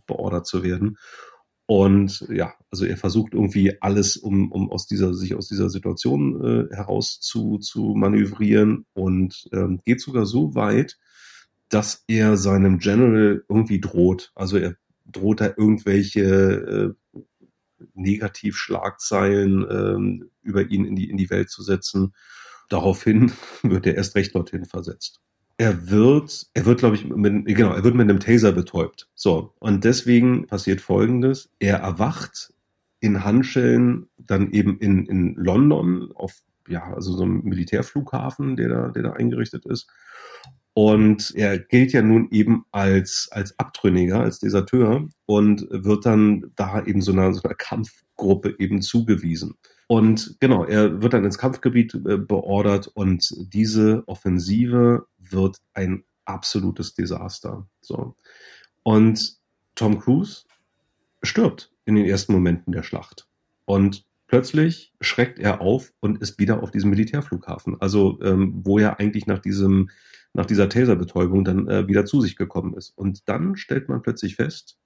[0.06, 0.98] beordert zu werden.
[1.68, 6.70] Und ja, also er versucht irgendwie alles, um, um aus dieser, sich aus dieser Situation
[6.72, 10.98] äh, heraus zu, zu manövrieren und ähm, geht sogar so weit,
[11.68, 14.32] dass er seinem General irgendwie droht.
[14.34, 17.20] Also er droht da irgendwelche äh,
[17.96, 22.14] Negativschlagzeilen äh, über ihn in die, in die Welt zu setzen.
[22.70, 25.20] Daraufhin wird er erst recht dorthin versetzt
[25.58, 29.10] er wird, er wird, glaube ich, mit, genau, er wird mit einem Taser betäubt.
[29.16, 29.54] So.
[29.60, 31.50] Und deswegen passiert Folgendes.
[31.60, 32.54] Er erwacht
[33.00, 38.88] in Handschellen dann eben in, in London auf ja, also so einem Militärflughafen, der da,
[38.90, 39.90] der da eingerichtet ist.
[40.74, 46.86] Und er gilt ja nun eben als, als Abtrünniger, als Deserteur und wird dann da
[46.86, 49.56] eben so einer, so einer Kampfgruppe eben zugewiesen.
[49.88, 56.94] Und genau, er wird dann ins Kampfgebiet äh, beordert und diese Offensive wird ein absolutes
[56.94, 57.68] Desaster.
[57.82, 58.16] So.
[58.84, 59.38] Und
[59.76, 60.44] Tom Cruise
[61.24, 63.28] stirbt in den ersten Momenten der Schlacht.
[63.64, 67.80] Und plötzlich schreckt er auf und ist wieder auf diesem Militärflughafen.
[67.80, 69.90] Also, ähm, wo er eigentlich nach diesem,
[70.34, 72.90] nach dieser Taserbetäubung dann äh, wieder zu sich gekommen ist.
[72.98, 74.78] Und dann stellt man plötzlich fest,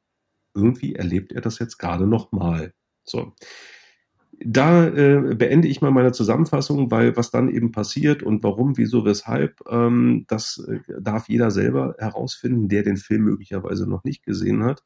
[0.54, 2.74] irgendwie erlebt er das jetzt gerade nochmal.
[3.04, 3.34] So
[4.40, 9.06] da äh, beende ich mal meine Zusammenfassung, weil was dann eben passiert und warum, wieso,
[9.06, 14.64] weshalb, ähm, das äh, darf jeder selber herausfinden, der den Film möglicherweise noch nicht gesehen
[14.64, 14.84] hat.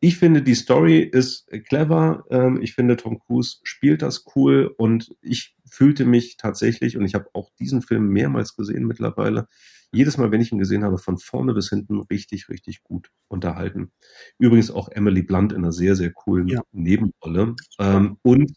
[0.00, 2.24] Ich finde, die Story ist clever.
[2.30, 7.14] Ähm, ich finde, Tom Cruise spielt das cool und ich fühlte mich tatsächlich, und ich
[7.14, 9.48] habe auch diesen Film mehrmals gesehen mittlerweile,
[9.92, 13.92] jedes Mal, wenn ich ihn gesehen habe, von vorne bis hinten richtig, richtig gut unterhalten.
[14.38, 16.62] Übrigens auch Emily Blunt in einer sehr, sehr coolen ja.
[16.72, 17.56] Nebenrolle.
[17.78, 18.52] Ähm, und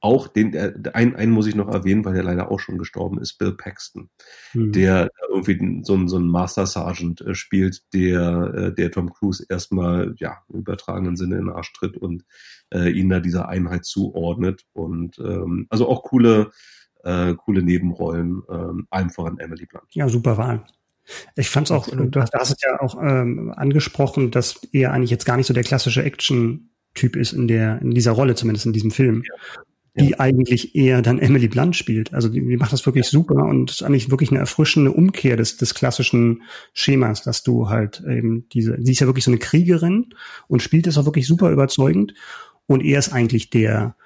[0.00, 3.18] auch den, der, einen, einen muss ich noch erwähnen, weil der leider auch schon gestorben
[3.18, 4.10] ist, Bill Paxton,
[4.52, 4.70] mhm.
[4.72, 10.14] der irgendwie so, so einen Master Sergeant äh, spielt, der, äh, der Tom Cruise erstmal,
[10.18, 12.24] ja, im übertragenen Sinne in den Arsch tritt und
[12.72, 14.64] äh, ihn da dieser Einheit zuordnet.
[14.72, 16.50] Und ähm, also auch coole,
[17.04, 19.86] äh, coole Nebenrollen, ähm, allem voran Emily Blunt.
[19.92, 20.64] Ja, super Wahl.
[21.36, 25.10] Ich fand es auch, du hast, hast es ja auch ähm, angesprochen, dass er eigentlich
[25.10, 28.72] jetzt gar nicht so der klassische Action-Typ ist in der, in dieser Rolle, zumindest in
[28.72, 29.22] diesem Film.
[29.24, 29.62] Ja.
[29.98, 30.20] Die ja.
[30.20, 32.12] eigentlich eher dann Emily Blunt spielt.
[32.12, 35.56] Also die, die macht das wirklich super und ist eigentlich wirklich eine erfrischende Umkehr des,
[35.56, 36.42] des klassischen
[36.74, 40.10] Schemas, dass du halt eben diese, sie ist ja wirklich so eine Kriegerin
[40.48, 42.12] und spielt das auch wirklich super überzeugend.
[42.66, 43.96] Und er ist eigentlich der,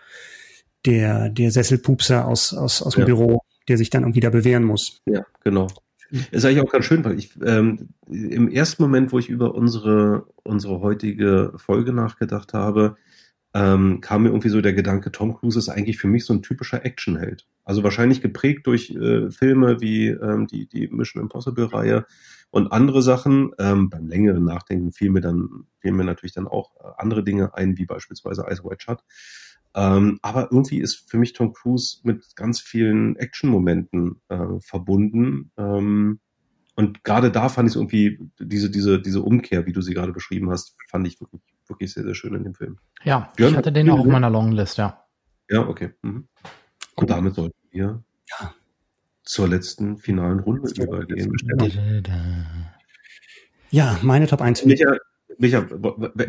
[0.86, 3.06] der, der Sesselpupser aus, aus, aus dem ja.
[3.06, 5.00] Büro, der sich dann irgendwie da bewähren muss.
[5.06, 5.68] Ja, genau.
[6.32, 10.26] Ist eigentlich auch ganz schön, weil ich ähm, im ersten Moment, wo ich über unsere,
[10.42, 12.96] unsere heutige Folge nachgedacht habe,
[13.54, 16.42] ähm, kam mir irgendwie so der Gedanke, Tom Cruise ist eigentlich für mich so ein
[16.42, 17.46] typischer Actionheld.
[17.64, 22.06] Also wahrscheinlich geprägt durch äh, Filme wie ähm, die, die Mission Impossible-Reihe
[22.50, 23.50] und andere Sachen.
[23.58, 27.54] Ähm, beim längeren Nachdenken fiel mir dann, fiel mir natürlich dann auch äh, andere Dinge
[27.54, 29.04] ein, wie beispielsweise Ice White Shut.
[29.74, 35.52] Ähm, aber irgendwie ist für mich Tom Cruise mit ganz vielen Action-Momenten äh, verbunden.
[35.56, 36.20] Ähm,
[36.74, 40.50] und gerade da fand ich irgendwie diese, diese, diese Umkehr, wie du sie gerade beschrieben
[40.50, 42.78] hast, fand ich wirklich, wirklich sehr, sehr schön in dem Film.
[43.04, 45.04] Ja, Björn, ich hatte den auch auf meiner Longlist, ja.
[45.48, 45.90] Ja, okay.
[46.02, 46.28] Mhm.
[46.96, 48.54] Und damit sollten wir ja.
[49.24, 51.32] zur letzten finalen Runde übergehen.
[53.70, 54.64] Ja, meine Top 1.
[54.64, 54.96] Micha,
[55.38, 55.66] Micha,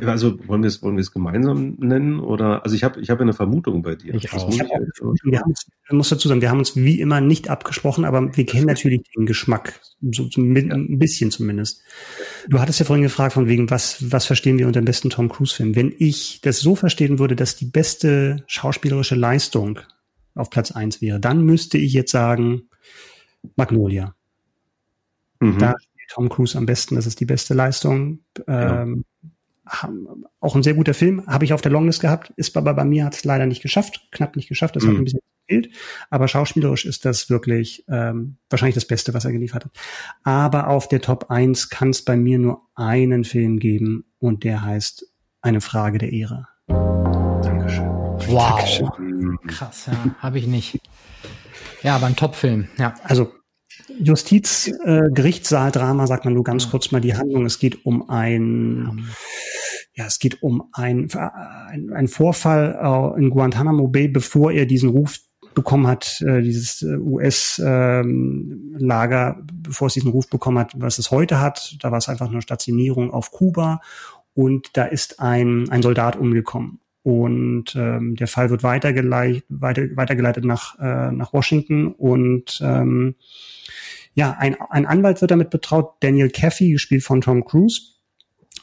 [0.05, 3.21] also wollen wir es wollen wir es gemeinsam nennen oder also ich habe ich habe
[3.21, 4.13] eine Vermutung bei dir.
[4.13, 4.49] Ich auch.
[4.49, 4.69] Ich auch,
[5.23, 8.35] wir haben uns, ich muss dazu sagen, wir haben uns wie immer nicht abgesprochen, aber
[8.35, 9.81] wir kennen natürlich den Geschmack
[10.11, 11.81] so, so mit, ein bisschen zumindest.
[12.47, 15.29] Du hattest ja vorhin gefragt von wegen was was verstehen wir unter dem besten Tom
[15.29, 15.75] Cruise Film?
[15.75, 19.79] Wenn ich das so verstehen würde, dass die beste schauspielerische Leistung
[20.35, 22.69] auf Platz eins wäre, dann müsste ich jetzt sagen
[23.55, 24.15] Magnolia.
[25.39, 25.57] Mhm.
[25.57, 25.75] Da
[26.12, 26.95] Tom Cruise am besten.
[26.95, 28.20] Das ist die beste Leistung.
[28.45, 29.05] Ähm,
[30.41, 31.26] auch ein sehr guter Film.
[31.26, 32.34] Habe ich auf der Longlist gehabt.
[32.36, 34.09] Ist aber bei mir hat es leider nicht geschafft.
[34.12, 34.76] Knapp nicht geschafft.
[34.76, 34.89] Das mhm.
[34.89, 35.70] hat ein bisschen gefehlt.
[36.09, 39.72] Aber schauspielerisch ist das wirklich ähm, wahrscheinlich das Beste, was er geliefert hat.
[40.24, 44.64] Aber auf der Top 1 kann es bei mir nur einen Film geben und der
[44.64, 45.07] heißt
[45.41, 46.47] Eine Frage der Ehre.
[46.68, 47.88] Dankeschön.
[47.88, 48.57] Wow.
[48.57, 49.39] Dankeschön.
[49.47, 49.93] Krass, ja.
[50.20, 50.82] Habe ich nicht.
[51.84, 52.95] Ja, aber ein Top-Film, ja.
[53.03, 53.32] Also
[53.99, 57.45] Justiz, äh, Gerichtssaal-Drama, sagt man nur ganz kurz mal die Handlung.
[57.45, 59.07] Es geht um ein,
[59.93, 64.89] ja, es geht um ein, ein, ein Vorfall äh, in Guantanamo Bay, bevor er diesen
[64.89, 65.19] Ruf
[65.53, 67.65] bekommen hat, äh, dieses äh, US-Lager,
[69.38, 71.76] ähm, bevor es diesen Ruf bekommen hat, was es heute hat.
[71.82, 73.82] Da war es einfach eine Stationierung auf Kuba
[74.34, 76.80] und da ist ein, ein Soldat umgekommen.
[77.03, 83.15] Und ähm, der Fall wird weitergeleitet, weiter, weitergeleitet nach, äh, nach Washington und ähm,
[84.14, 87.82] ja, ein, ein Anwalt wird damit betraut, Daniel Caffey, gespielt von Tom Cruise.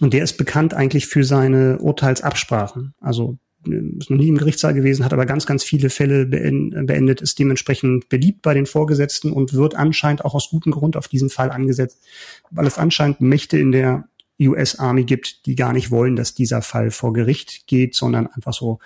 [0.01, 2.95] Und der ist bekannt eigentlich für seine Urteilsabsprachen.
[3.01, 7.39] Also ist noch nie im Gerichtssaal gewesen, hat aber ganz, ganz viele Fälle beendet, ist
[7.39, 11.51] dementsprechend beliebt bei den Vorgesetzten und wird anscheinend auch aus gutem Grund auf diesen Fall
[11.51, 12.05] angesetzt,
[12.51, 14.09] weil es anscheinend Mächte in der
[14.41, 18.53] US Army gibt, die gar nicht wollen, dass dieser Fall vor Gericht geht, sondern einfach
[18.53, 18.79] so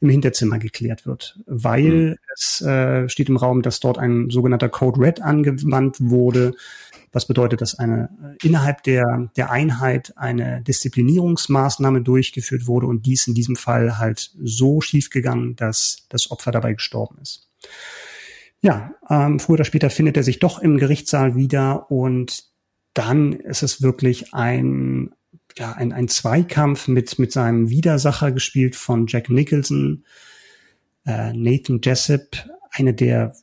[0.00, 2.16] im Hinterzimmer geklärt wird, weil mhm.
[2.34, 6.54] es äh, steht im Raum, dass dort ein sogenannter Code Red angewandt wurde,
[7.10, 13.34] Was bedeutet, dass eine innerhalb der, der Einheit eine Disziplinierungsmaßnahme durchgeführt wurde und dies in
[13.34, 17.48] diesem Fall halt so schief gegangen, dass das Opfer dabei gestorben ist.
[18.60, 22.44] Ja, ähm, früher oder später findet er sich doch im Gerichtssaal wieder und
[22.98, 25.14] dann ist es wirklich ein,
[25.56, 30.04] ja, ein, ein Zweikampf mit, mit seinem Widersacher gespielt von Jack Nicholson,
[31.06, 33.36] äh, Nathan Jessup, eine der,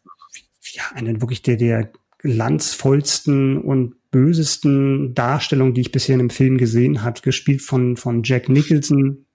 [0.73, 6.57] ja, eine wirklich der, der glanzvollsten und bösesten Darstellungen, die ich bisher in einem Film
[6.57, 9.25] gesehen habe, gespielt von, von Jack Nicholson,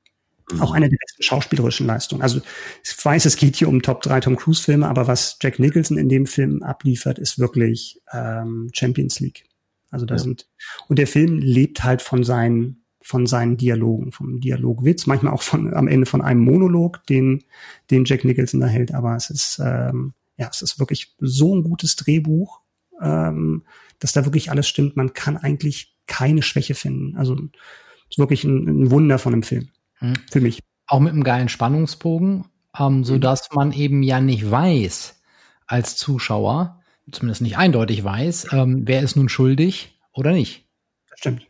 [0.58, 2.22] auch eine der besten schauspielerischen Leistungen.
[2.22, 2.40] Also
[2.84, 5.96] ich weiß, es geht hier um Top 3 Tom Cruise Filme, aber was Jack Nicholson
[5.96, 9.44] in dem Film abliefert, ist wirklich ähm, Champions League.
[9.90, 10.18] Also da ja.
[10.18, 10.48] sind
[10.88, 15.72] und der Film lebt halt von seinen von seinen Dialogen, vom Dialogwitz, manchmal auch von
[15.74, 17.44] am Ende von einem Monolog, den
[17.90, 18.94] den Jack Nicholson da hält.
[18.94, 22.60] Aber es ist ähm, ja es ist wirklich so ein gutes Drehbuch,
[23.00, 23.64] ähm,
[23.98, 24.96] dass da wirklich alles stimmt.
[24.96, 27.16] Man kann eigentlich keine Schwäche finden.
[27.16, 29.68] Also es ist wirklich ein, ein Wunder von einem Film.
[30.00, 30.14] Mhm.
[30.30, 30.60] Für mich.
[30.86, 32.46] Auch mit einem geilen Spannungsbogen,
[32.78, 33.20] ähm, so mhm.
[33.20, 35.20] dass man eben ja nicht weiß
[35.66, 36.79] als Zuschauer,
[37.12, 40.66] zumindest nicht eindeutig weiß, ähm, wer ist nun schuldig oder nicht.
[41.08, 41.46] Das stimmt.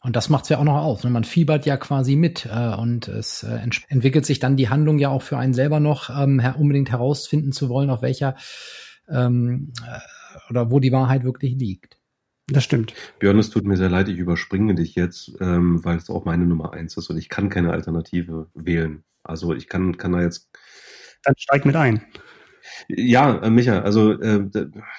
[0.00, 1.02] Und das macht es ja auch noch aus.
[1.04, 1.10] Ne?
[1.10, 4.98] Man fiebert ja quasi mit äh, und es äh, ent entwickelt sich dann die Handlung
[4.98, 8.36] ja auch für einen selber noch ähm, unbedingt herausfinden zu wollen, auf welcher
[9.08, 9.98] ähm, äh,
[10.50, 11.98] oder wo die Wahrheit wirklich liegt.
[12.46, 12.94] Das stimmt.
[13.18, 16.46] Björn, es tut mir sehr leid, ich überspringe dich jetzt, ähm, weil es auch meine
[16.46, 19.04] Nummer eins ist und ich kann keine Alternative wählen.
[19.22, 20.48] Also ich kann, kann da jetzt.
[21.24, 22.06] Dann steig mit ein.
[22.86, 24.48] Ja, äh, Micha, also äh,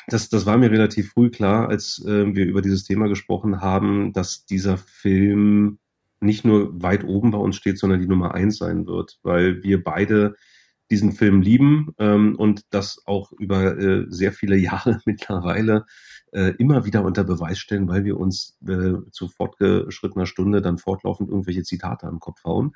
[0.08, 4.12] das, das war mir relativ früh klar, als äh, wir über dieses Thema gesprochen haben,
[4.14, 5.80] dass dieser Film
[6.22, 9.84] nicht nur weit oben bei uns steht, sondern die Nummer eins sein wird, weil wir
[9.84, 10.36] beide
[10.92, 15.86] diesen Film lieben ähm, und das auch über äh, sehr viele Jahre mittlerweile
[16.32, 21.30] äh, immer wieder unter Beweis stellen, weil wir uns äh, zu fortgeschrittener Stunde dann fortlaufend
[21.30, 22.74] irgendwelche Zitate am Kopf hauen.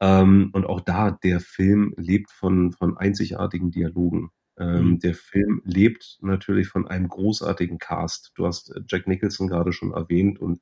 [0.00, 4.30] Ähm, und auch da, der Film lebt von, von einzigartigen Dialogen.
[4.58, 4.98] Ähm, mhm.
[5.00, 8.32] Der Film lebt natürlich von einem großartigen Cast.
[8.34, 10.60] Du hast Jack Nicholson gerade schon erwähnt und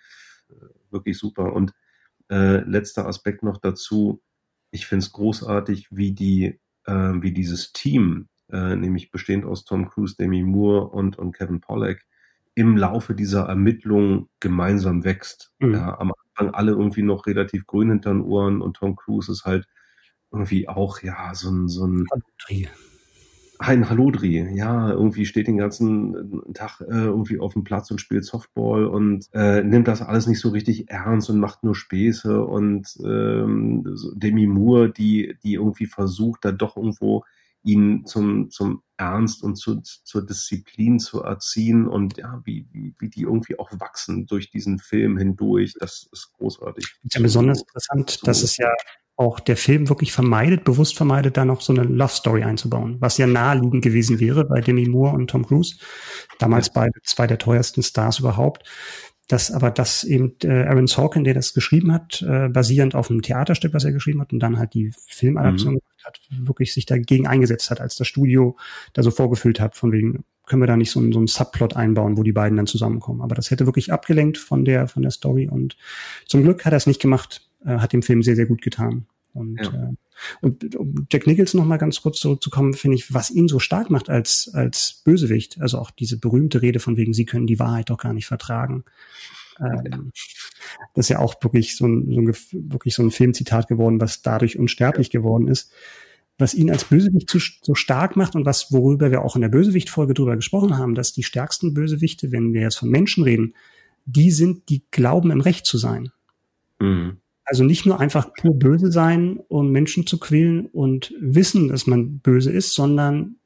[0.49, 0.55] Äh,
[0.91, 1.53] wirklich super.
[1.53, 1.73] Und
[2.31, 4.23] äh, letzter Aspekt noch dazu.
[4.71, 9.89] Ich finde es großartig, wie die, äh, wie dieses Team, äh, nämlich bestehend aus Tom
[9.89, 12.05] Cruise, Demi Moore und, und Kevin Pollack,
[12.55, 15.53] im Laufe dieser Ermittlungen gemeinsam wächst.
[15.59, 15.75] Mhm.
[15.75, 19.45] Ja, am Anfang alle irgendwie noch relativ grün hinter den Ohren und Tom Cruise ist
[19.45, 19.67] halt
[20.33, 22.07] irgendwie auch, ja, so ein, so ein,
[23.69, 28.01] ein Halodri, ja, irgendwie steht den ganzen äh, Tag äh, irgendwie auf dem Platz und
[28.01, 32.45] spielt Softball und äh, nimmt das alles nicht so richtig ernst und macht nur Späße
[32.45, 37.25] und ähm, Demi Moore, die, die irgendwie versucht, da doch irgendwo
[37.65, 43.09] ihn zum, zum Ernst und zu, zur Disziplin zu erziehen und ja, wie, wie, wie
[43.09, 47.01] die irgendwie auch wachsen durch diesen Film hindurch, das ist großartig.
[47.12, 48.27] Ja, besonders interessant, so.
[48.27, 48.71] dass es ja
[49.17, 53.17] auch der Film wirklich vermeidet, bewusst vermeidet, da noch so eine Love Story einzubauen, was
[53.17, 55.77] ja naheliegend gewesen wäre bei Demi Moore und Tom Cruise,
[56.39, 58.65] damals beide zwei der teuersten Stars überhaupt.
[59.29, 63.23] Das aber das eben äh, Aaron Sorkin, der das geschrieben hat, äh, basierend auf einem
[63.23, 65.81] Theaterstück, was er geschrieben hat und dann halt die Filmadaption mhm.
[66.05, 68.57] hat, wirklich sich dagegen eingesetzt hat, als das Studio
[68.93, 72.19] da so vorgefüllt hat, von wegen können wir da nicht so, so einen Subplot einbauen,
[72.19, 73.23] wo die beiden dann zusammenkommen.
[73.23, 75.79] Aber das hätte wirklich abgelenkt von der von der Story und
[76.27, 79.07] zum Glück hat er es nicht gemacht äh, hat dem Film sehr, sehr gut getan.
[79.33, 79.73] Und, ja.
[79.73, 79.95] äh,
[80.41, 83.91] und um Jack Nicholson noch mal ganz kurz zurückzukommen, finde ich, was ihn so stark
[83.91, 87.91] macht als, als Bösewicht, also auch diese berühmte Rede von wegen, sie können die Wahrheit
[87.91, 88.85] doch gar nicht vertragen.
[89.61, 90.12] Ähm,
[90.95, 94.23] das ist ja auch wirklich so ein, so ein, wirklich so ein Filmzitat geworden, was
[94.23, 95.73] dadurch unsterblich geworden ist.
[96.39, 99.49] was ihn als Bösewicht zu, so stark macht und was, worüber wir auch in der
[99.49, 103.55] Bösewicht-Folge drüber gesprochen haben, dass die stärksten Bösewichte, wenn wir jetzt von Menschen reden,
[104.05, 106.11] die sind, die glauben im Recht zu sein.
[106.81, 107.19] Mhm.
[107.45, 112.19] Also nicht nur einfach pur böse sein, um Menschen zu quälen und wissen, dass man
[112.21, 113.37] böse ist, sondern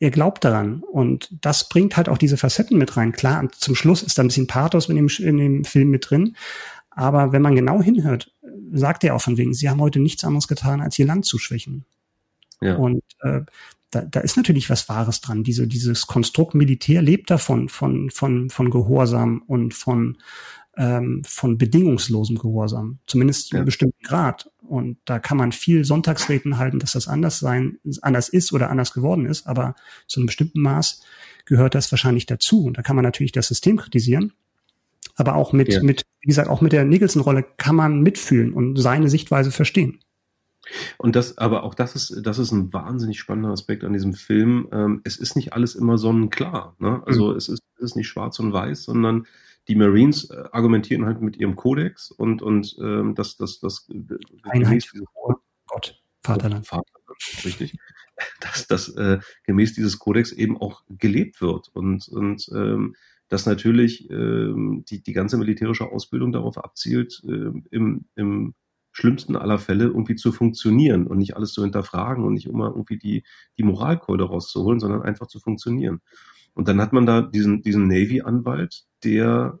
[0.00, 0.82] er glaubt daran.
[0.82, 3.12] Und das bringt halt auch diese Facetten mit rein.
[3.12, 6.36] Klar, zum Schluss ist da ein bisschen Pathos in dem, in dem Film mit drin.
[6.90, 8.32] Aber wenn man genau hinhört,
[8.72, 11.38] sagt er auch von wegen, sie haben heute nichts anderes getan, als ihr Land zu
[11.38, 11.84] schwächen.
[12.60, 12.76] Ja.
[12.76, 13.42] Und äh,
[13.90, 15.44] da, da ist natürlich was Wahres dran.
[15.44, 20.18] Diese, dieses Konstrukt Militär lebt davon, von, von, von Gehorsam und von,
[20.78, 24.50] ähm, von bedingungslosem Gehorsam, zumindest zu einem bestimmten Grad.
[24.60, 28.92] Und da kann man viel Sonntagsreden halten, dass das anders sein, anders ist oder anders
[28.92, 29.74] geworden ist, aber
[30.06, 31.02] zu einem bestimmten Maß
[31.46, 32.64] gehört das wahrscheinlich dazu.
[32.64, 34.32] Und da kann man natürlich das System kritisieren.
[35.16, 35.82] Aber auch mit, ja.
[35.82, 39.98] mit, wie gesagt, auch mit der Nicholson-Rolle kann man mitfühlen und seine Sichtweise verstehen.
[40.96, 44.68] Und das, aber auch das ist, das ist ein wahnsinnig spannender Aspekt an diesem Film.
[44.70, 46.76] Ähm, es ist nicht alles immer sonnenklar.
[46.78, 47.02] Ne?
[47.04, 47.36] Also mhm.
[47.36, 49.26] es, ist, es ist nicht schwarz und weiß, sondern
[49.68, 54.18] die Marines äh, argumentieren halt mit ihrem Kodex und, und ähm, das, das, das, das
[54.44, 56.66] Einheit vor Gott, Vaterland.
[56.66, 57.76] Vaterland, richtig.
[58.40, 62.96] Dass das äh, gemäß dieses Kodex eben auch gelebt wird und, und ähm,
[63.28, 68.54] dass natürlich ähm, die, die ganze militärische Ausbildung darauf abzielt, äh, im, im
[68.90, 72.98] schlimmsten aller Fälle irgendwie zu funktionieren und nicht alles zu hinterfragen und nicht immer irgendwie
[72.98, 73.22] die,
[73.56, 76.00] die Moralkeule rauszuholen, sondern einfach zu funktionieren.
[76.54, 79.58] Und dann hat man da diesen, diesen Navy-Anwalt, der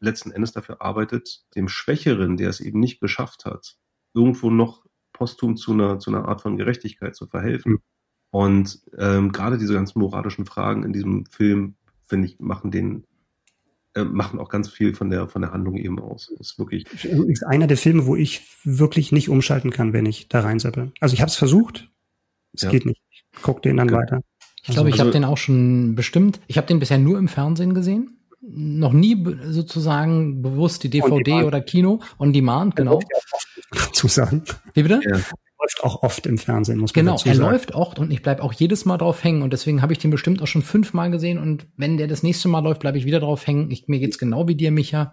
[0.00, 3.76] letzten Endes dafür arbeitet, dem Schwächeren, der es eben nicht geschafft hat,
[4.14, 7.72] irgendwo noch posthum zu einer, zu einer Art von Gerechtigkeit zu verhelfen.
[7.72, 7.82] Mhm.
[8.30, 11.76] Und ähm, gerade diese ganzen moralischen Fragen in diesem Film,
[12.06, 13.04] finde ich, machen den
[13.94, 16.32] äh, machen auch ganz viel von der, von der Handlung eben aus.
[16.38, 16.86] Das ist wirklich.
[17.04, 20.92] Ist einer der Filme, wo ich wirklich nicht umschalten kann, wenn ich da reinseppe.
[21.00, 21.90] Also ich habe es versucht.
[22.54, 22.70] Es ja.
[22.70, 23.02] geht nicht.
[23.10, 24.00] Ich guck den dann genau.
[24.00, 24.22] weiter.
[24.62, 26.40] Ich glaube, ich also, habe den auch schon bestimmt.
[26.46, 28.18] Ich habe den bisher nur im Fernsehen gesehen.
[28.44, 33.00] Noch nie sozusagen bewusst die DVD oder Kino on Demand, genau.
[33.92, 34.42] Zu sagen.
[34.74, 35.00] Wie bitte?
[35.04, 35.20] Ja
[35.62, 37.38] läuft auch oft im Fernsehen, muss man genau, dazu sagen.
[37.38, 39.92] Genau, er läuft oft und ich bleibe auch jedes Mal drauf hängen und deswegen habe
[39.92, 42.98] ich den bestimmt auch schon fünfmal gesehen und wenn der das nächste Mal läuft, bleibe
[42.98, 43.70] ich wieder drauf hängen.
[43.70, 45.12] Ich, mir geht's genau wie dir, Micha.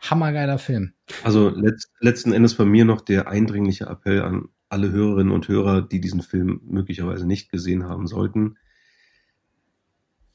[0.00, 0.92] Hammergeiler Film.
[1.22, 5.82] Also letzt, letzten Endes von mir noch der eindringliche Appell an alle Hörerinnen und Hörer,
[5.82, 8.56] die diesen Film möglicherweise nicht gesehen haben sollten.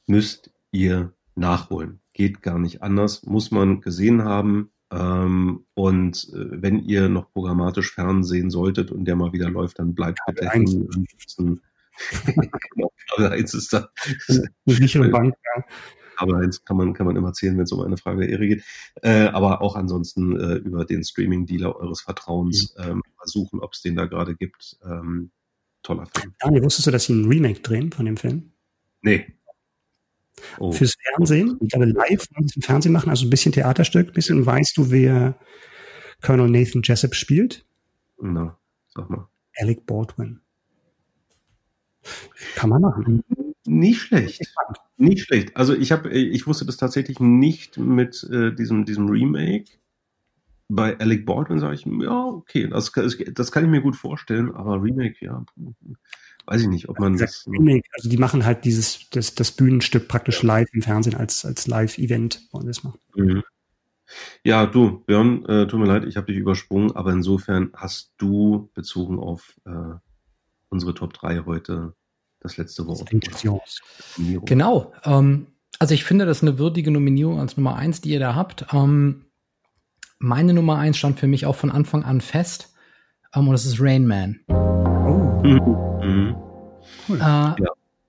[0.06, 2.00] Müsst ihr nachholen.
[2.18, 3.22] Geht gar nicht anders.
[3.26, 4.72] Muss man gesehen haben.
[4.90, 9.94] Ähm, und äh, wenn ihr noch programmatisch fernsehen solltet und der mal wieder läuft, dann
[9.94, 10.88] bleibt bitte hängen.
[12.26, 13.88] genau, Kabel 1 ist da.
[14.66, 15.64] Sichere Bank, ja.
[16.16, 18.48] Kabel 1 kann man, kann man immer zählen, wenn es um eine Frage der Ehre
[18.48, 18.64] geht.
[19.02, 22.84] Äh, aber auch ansonsten äh, über den Streaming-Dealer eures Vertrauens mhm.
[22.84, 24.76] ähm, suchen, ob es den da gerade gibt.
[24.84, 25.30] Ähm,
[25.84, 26.34] toller Film.
[26.40, 28.50] Daniel, wusstest du, dass sie ein Remake drehen von dem Film?
[29.02, 29.37] Nee.
[30.58, 30.72] Oh.
[30.72, 34.76] Fürs Fernsehen, ich glaube live im Fernsehen machen, also ein bisschen Theaterstück, ein bisschen weißt
[34.76, 35.38] du, wer
[36.22, 37.64] Colonel Nathan Jessup spielt?
[38.20, 38.58] Na,
[38.88, 39.28] sag mal.
[39.56, 40.40] Alec Baldwin.
[42.54, 43.24] Kann man machen.
[43.66, 44.54] Nicht schlecht.
[44.96, 45.56] Nicht schlecht.
[45.56, 49.66] Also ich habe, ich wusste das tatsächlich nicht mit äh, diesem, diesem Remake.
[50.68, 52.92] Bei Alec Baldwin sage ich, ja, okay, das,
[53.32, 55.44] das kann ich mir gut vorstellen, aber Remake, ja
[56.48, 57.46] weiß ich nicht, ob man das.
[57.92, 62.48] Also die machen halt dieses, das, das Bühnenstück praktisch live im Fernsehen als, als Live-Event
[62.52, 62.98] wollen das machen.
[63.14, 63.42] Mhm.
[64.42, 68.70] Ja, du, Björn, äh, tut mir leid, ich habe dich übersprungen, aber insofern hast du
[68.72, 69.96] bezogen auf äh,
[70.70, 71.92] unsere Top 3 heute
[72.40, 73.10] das letzte Wort.
[74.46, 74.92] Genau.
[75.04, 78.66] Ähm, also ich finde das eine würdige Nominierung als Nummer 1, die ihr da habt.
[78.72, 79.26] Ähm,
[80.18, 82.72] meine Nummer 1 stand für mich auch von Anfang an fest.
[83.34, 84.40] Ähm, und das ist Rain Man.
[85.42, 86.36] Mhm.
[87.08, 87.18] Cool.
[87.18, 87.56] Äh, ja.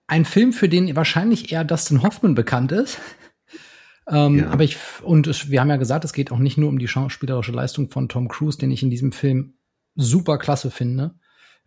[0.08, 3.00] Ein Film, für den wahrscheinlich eher Dustin Hoffman bekannt ist.
[4.12, 4.50] Ähm, ja.
[4.50, 6.88] Aber ich, und es, wir haben ja gesagt, es geht auch nicht nur um die
[6.88, 9.54] schauspielerische Leistung von Tom Cruise, den ich in diesem Film
[9.94, 11.14] super klasse finde,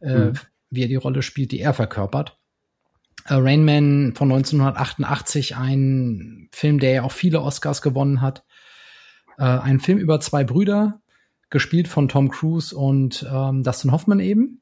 [0.00, 0.32] äh, mhm.
[0.68, 2.40] wie er die Rolle spielt, die er verkörpert.
[3.26, 8.44] Äh, Rain Man von 1988, ein Film, der ja auch viele Oscars gewonnen hat.
[9.38, 11.00] Äh, ein Film über zwei Brüder,
[11.50, 14.61] gespielt von Tom Cruise und ähm, Dustin Hoffman eben.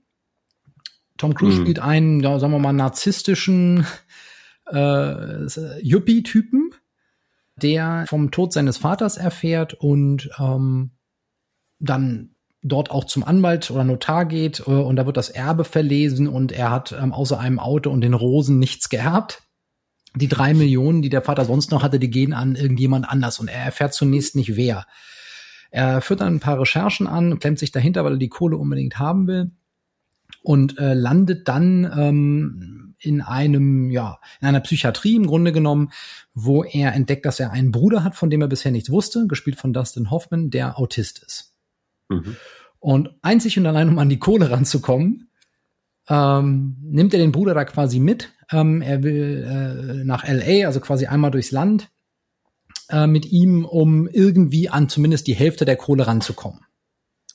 [1.20, 1.62] Tom Cruise mhm.
[1.64, 3.86] spielt einen, ja, sagen wir mal, narzisstischen
[4.72, 6.70] äh, Yuppie-Typen,
[7.56, 10.92] der vom Tod seines Vaters erfährt und ähm,
[11.78, 12.30] dann
[12.62, 16.52] dort auch zum Anwalt oder Notar geht äh, und da wird das Erbe verlesen und
[16.52, 19.42] er hat ähm, außer einem Auto und den Rosen nichts geerbt.
[20.16, 23.48] Die drei Millionen, die der Vater sonst noch hatte, die gehen an irgendjemand anders und
[23.48, 24.86] er erfährt zunächst nicht wer.
[25.70, 28.98] Er führt dann ein paar Recherchen an, klemmt sich dahinter, weil er die Kohle unbedingt
[28.98, 29.50] haben will
[30.42, 35.90] und äh, landet dann ähm, in einem, ja, in einer Psychiatrie im Grunde genommen,
[36.34, 39.58] wo er entdeckt, dass er einen Bruder hat, von dem er bisher nichts wusste, gespielt
[39.58, 41.54] von Dustin Hoffman, der Autist ist.
[42.08, 42.36] Mhm.
[42.78, 45.30] Und einzig und allein, um an die Kohle ranzukommen,
[46.08, 48.30] ähm, nimmt er den Bruder da quasi mit.
[48.50, 51.88] Ähm, er will äh, nach LA, also quasi einmal durchs Land
[52.88, 56.60] äh, mit ihm, um irgendwie an zumindest die Hälfte der Kohle ranzukommen.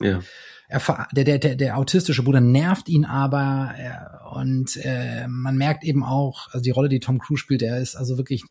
[0.00, 0.20] Ja.
[0.68, 5.84] Er, der, der, der, der autistische Bruder nervt ihn aber äh, und äh, man merkt
[5.84, 8.44] eben auch, also die Rolle, die Tom Cruise spielt, er ist also wirklich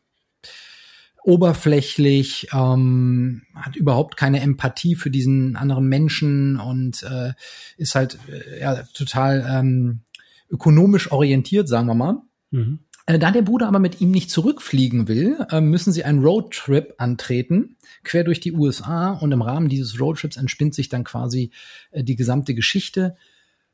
[1.26, 7.34] oberflächlich, ähm, hat überhaupt keine Empathie für diesen anderen Menschen und äh,
[7.78, 10.02] ist halt äh, ja, total ähm,
[10.50, 12.22] ökonomisch orientiert, sagen wir mal.
[12.52, 12.80] Mhm.
[13.08, 16.94] Äh, da der Bruder aber mit ihm nicht zurückfliegen will, äh, müssen sie einen Roadtrip
[17.00, 17.75] antreten,
[18.06, 19.12] quer durch die USA.
[19.12, 21.52] Und im Rahmen dieses Roadtrips entspinnt sich dann quasi
[21.92, 23.16] äh, die gesamte Geschichte,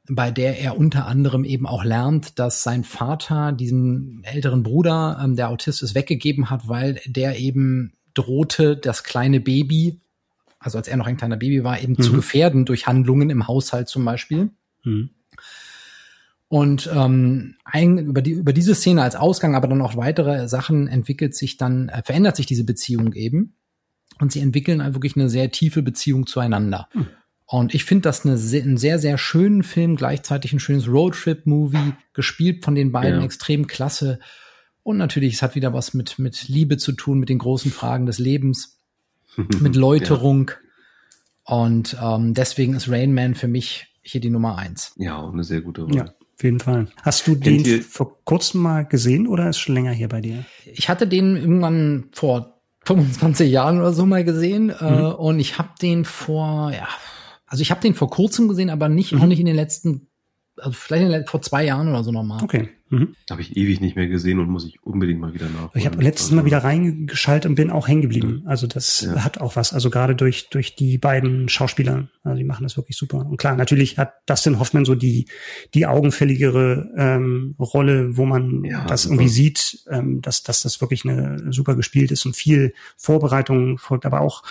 [0.10, 5.36] bei der er unter anderem eben auch lernt, dass sein Vater diesen älteren Bruder, ähm,
[5.36, 10.00] der Autist ist, weggegeben hat, weil der eben drohte, das kleine Baby,
[10.60, 12.02] also als er noch ein kleiner Baby war, eben mhm.
[12.02, 14.50] zu gefährden durch Handlungen im Haushalt zum Beispiel.
[14.84, 15.12] Mhm.
[16.52, 20.90] Und ähm, ein, über, die, über diese Szene als Ausgang, aber dann auch weitere Sachen
[20.90, 23.54] entwickelt sich dann, äh, verändert sich diese Beziehung eben.
[24.22, 26.88] Und sie entwickeln halt wirklich eine sehr tiefe Beziehung zueinander.
[26.91, 27.07] Hm.
[27.47, 31.93] Und ich finde das eine sehr, einen sehr, sehr schönen Film, gleichzeitig ein schönes Roadtrip-Movie,
[32.13, 33.26] gespielt von den beiden, ja.
[33.26, 34.19] extrem klasse.
[34.84, 38.05] Und natürlich, es hat wieder was mit, mit Liebe zu tun, mit den großen Fragen
[38.05, 38.80] des Lebens,
[39.59, 40.51] mit Läuterung.
[41.47, 41.57] Ja.
[41.57, 44.93] Und ähm, deswegen ist Rain Man für mich hier die Nummer eins.
[44.95, 45.95] Ja, auch eine sehr gute Rolle.
[45.95, 46.03] Ja.
[46.05, 46.88] Auf jeden Fall.
[47.03, 50.45] Hast du Kennt den vor kurzem mal gesehen oder ist schon länger hier bei dir?
[50.65, 55.06] Ich hatte den irgendwann vor 25 Jahren oder so mal gesehen äh, mhm.
[55.14, 56.88] und ich habe den vor, ja,
[57.46, 59.22] also ich habe den vor kurzem gesehen, aber nicht mhm.
[59.22, 60.08] auch nicht in den letzten
[60.58, 62.44] also vielleicht vor zwei Jahren oder so nochmal.
[62.44, 62.70] Okay.
[62.92, 63.16] Mhm.
[63.30, 65.74] Habe ich ewig nicht mehr gesehen und muss ich unbedingt mal wieder nach.
[65.76, 68.44] Ich habe letztes also, Mal wieder reingeschaltet und bin auch hängen geblieben.
[68.46, 69.24] Also das ja.
[69.24, 69.74] hat auch was.
[69.74, 72.10] Also gerade durch durch die beiden Schauspieler.
[72.24, 73.26] Also die machen das wirklich super.
[73.26, 75.28] Und klar, natürlich hat Dustin Hoffman so die
[75.74, 79.16] die augenfälligere ähm, Rolle, wo man ja, das super.
[79.16, 84.06] irgendwie sieht, ähm, dass dass das wirklich eine super gespielt ist und viel Vorbereitung folgt,
[84.06, 84.44] aber auch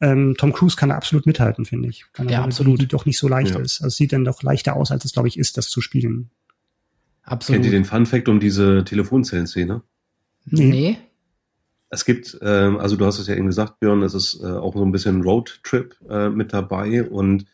[0.00, 2.06] ähm, Tom Cruise kann da absolut mithalten, finde ich.
[2.12, 2.78] Kann ja, absolut.
[2.78, 3.60] Die, die doch nicht so leicht ja.
[3.60, 3.80] ist.
[3.80, 6.30] Also es sieht dann doch leichter aus, als es, glaube ich, ist, das zu spielen.
[7.30, 7.62] Absolut.
[7.62, 9.82] Kennt ihr den Fun Fact um diese Telefonzellenszene?
[10.46, 10.70] Nee.
[10.70, 10.98] nee.
[11.88, 14.74] Es gibt, ähm, also du hast es ja eben gesagt, Björn, es ist äh, auch
[14.74, 17.46] so ein bisschen Roadtrip äh, mit dabei und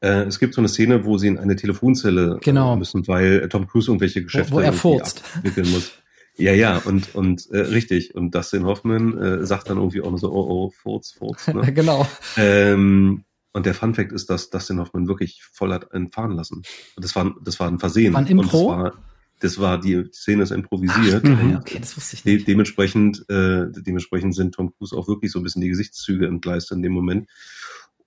[0.00, 2.74] äh, es gibt so eine Szene, wo sie in eine Telefonzelle genau.
[2.74, 5.24] äh, müssen, weil Tom Cruise irgendwelche Geschäfte wo, wo er furzt.
[5.36, 5.92] abwickeln muss.
[6.36, 8.14] Ja, ja, und, und äh, richtig.
[8.14, 11.48] Und Dustin Hoffman äh, sagt dann irgendwie auch nur so, oh, oh, Furz, Furz.
[11.48, 11.72] Ne?
[11.74, 12.06] genau.
[12.36, 16.56] Ähm, und der Fun Fact ist, dass Dustin Hoffman wirklich voll hat entfahren lassen.
[16.56, 18.12] Und das war, das war ein Versehen.
[18.12, 18.72] War ein Impro?
[18.72, 19.02] Und das war,
[19.40, 21.24] das war die Szene ist improvisiert.
[21.26, 22.40] Ach, okay, das wusste ich nicht.
[22.40, 26.72] De dementsprechend, äh, dementsprechend sind Tom Cruise auch wirklich so ein bisschen die Gesichtszüge entgleist
[26.72, 27.28] in dem Moment.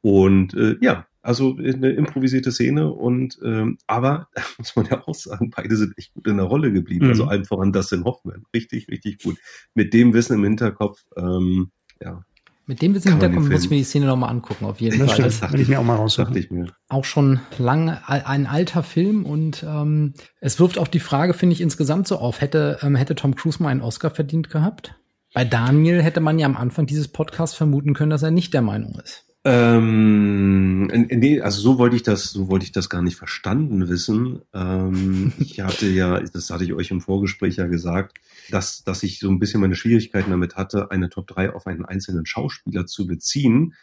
[0.01, 5.51] Und äh, ja, also eine improvisierte Szene und ähm, aber muss man ja auch sagen,
[5.55, 7.07] beide sind echt gut in der Rolle geblieben.
[7.07, 7.29] Also mhm.
[7.29, 8.43] Also allen voran Dustin Hoffman.
[8.53, 9.37] Richtig, richtig gut.
[9.73, 11.71] Mit dem Wissen im Hinterkopf, ähm,
[12.01, 12.23] ja.
[12.69, 15.07] Mit dem Wissen im Hinterkopf muss ich mir die Szene nochmal angucken, auf jeden das
[15.07, 15.31] Fall.
[15.31, 16.37] Stimmt, das will ich mir auch mal raussuchen.
[16.37, 16.67] Ich mir.
[16.87, 21.61] Auch schon lang ein alter Film und ähm, es wirft auch die Frage, finde ich,
[21.61, 22.41] insgesamt so auf.
[22.41, 24.93] Hätte, ähm, hätte Tom Cruise mal einen Oscar verdient gehabt?
[25.33, 28.61] Bei Daniel hätte man ja am Anfang dieses Podcasts vermuten können, dass er nicht der
[28.61, 29.25] Meinung ist.
[29.45, 34.41] Ähm, nee, also so wollte ich das, so wollte ich das gar nicht verstanden wissen.
[34.53, 38.17] Ähm, ich hatte ja, das hatte ich euch im Vorgespräch ja gesagt,
[38.49, 41.85] dass, dass ich so ein bisschen meine Schwierigkeiten damit hatte, eine Top 3 auf einen
[41.85, 43.75] einzelnen Schauspieler zu beziehen.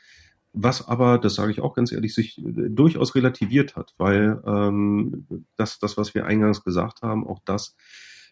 [0.53, 5.27] Was aber, das sage ich auch ganz ehrlich, sich äh, durchaus relativiert hat, weil ähm,
[5.57, 7.77] das, das, was wir eingangs gesagt haben, auch das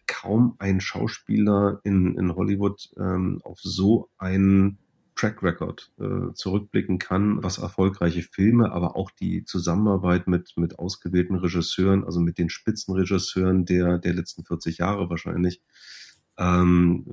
[0.07, 4.77] kaum ein Schauspieler in, in Hollywood ähm, auf so einen
[5.15, 11.35] Track Record äh, zurückblicken kann, was erfolgreiche Filme, aber auch die Zusammenarbeit mit, mit ausgewählten
[11.35, 15.61] Regisseuren, also mit den Spitzenregisseuren der, der letzten 40 Jahre wahrscheinlich.
[16.37, 17.05] Ähm,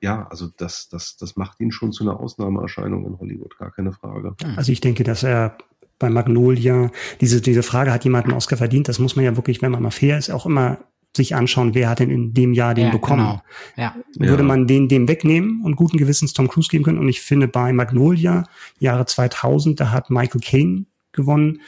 [0.00, 3.70] äh, ja, also das, das, das macht ihn schon zu einer Ausnahmeerscheinung in Hollywood, gar
[3.70, 4.34] keine Frage.
[4.56, 5.58] Also ich denke, dass er
[5.98, 9.60] bei Magnolia, diese, diese Frage, hat jemand einen Oscar verdient, das muss man ja wirklich,
[9.60, 10.78] wenn man mal fair ist, auch immer
[11.18, 13.26] sich anschauen, wer hat denn in dem Jahr den ja, bekommen.
[13.26, 13.42] Genau.
[13.76, 13.94] Ja.
[14.16, 16.98] Würde man den dem wegnehmen und guten Gewissens Tom Cruise geben können.
[16.98, 18.44] Und ich finde bei Magnolia,
[18.78, 21.60] Jahre 2000, da hat Michael Caine gewonnen.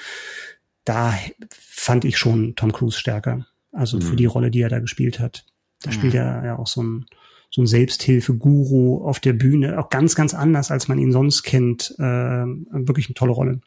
[0.84, 1.14] Da
[1.50, 3.46] fand ich schon Tom Cruise stärker.
[3.72, 4.02] Also mhm.
[4.02, 5.44] für die Rolle, die er da gespielt hat.
[5.82, 5.94] Da mhm.
[5.94, 7.06] spielt er ja auch so ein,
[7.50, 9.78] so ein Selbsthilfe-Guru auf der Bühne.
[9.78, 11.94] Auch ganz, ganz anders, als man ihn sonst kennt.
[11.98, 13.60] Äh, wirklich eine tolle Rolle.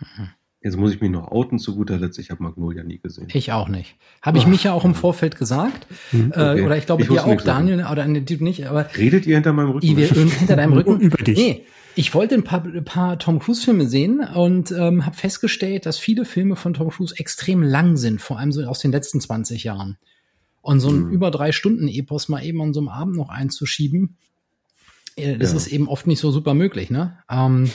[0.00, 0.28] Mhm.
[0.60, 2.18] Jetzt muss ich mich noch outen zu guter Letzt.
[2.18, 3.28] Ich habe Magnolia nie gesehen.
[3.32, 3.94] Ich auch nicht.
[4.22, 5.86] Habe ich mich ja auch im Vorfeld gesagt.
[6.10, 6.32] Mhm.
[6.34, 6.58] Okay.
[6.60, 7.40] Äh, oder ich glaube, Ich ihr auch.
[7.40, 9.86] Daniel, oder ne, du nicht, aber Redet ihr hinter meinem Rücken?
[9.86, 10.98] I, wir, hinter deinem Rücken.
[11.00, 11.38] Über dich.
[11.38, 15.96] Nee, ich wollte ein paar, ein paar Tom Cruise-Filme sehen und ähm, habe festgestellt, dass
[15.98, 19.62] viele Filme von Tom Cruise extrem lang sind, vor allem so aus den letzten 20
[19.64, 19.96] Jahren.
[20.60, 21.10] Und so ein Mhm.
[21.12, 24.16] über drei Stunden Epos mal eben an so einem Abend noch einzuschieben,
[25.16, 25.56] äh, das Ja.
[25.56, 27.16] ist eben oft nicht so super möglich, ne?
[27.30, 27.70] Ähm,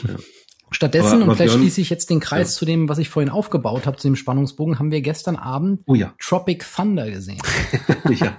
[0.74, 3.30] Stattdessen, Aber- aber und vielleicht schließe ich jetzt den Kreis zu dem, was ich vorhin
[3.32, 6.14] aufgebaut habe, zu dem Spannungsbogen, haben wir gestern Abend Oh ja.
[6.20, 7.42] Tropic Thunder gesehen.
[8.10, 8.34] ja.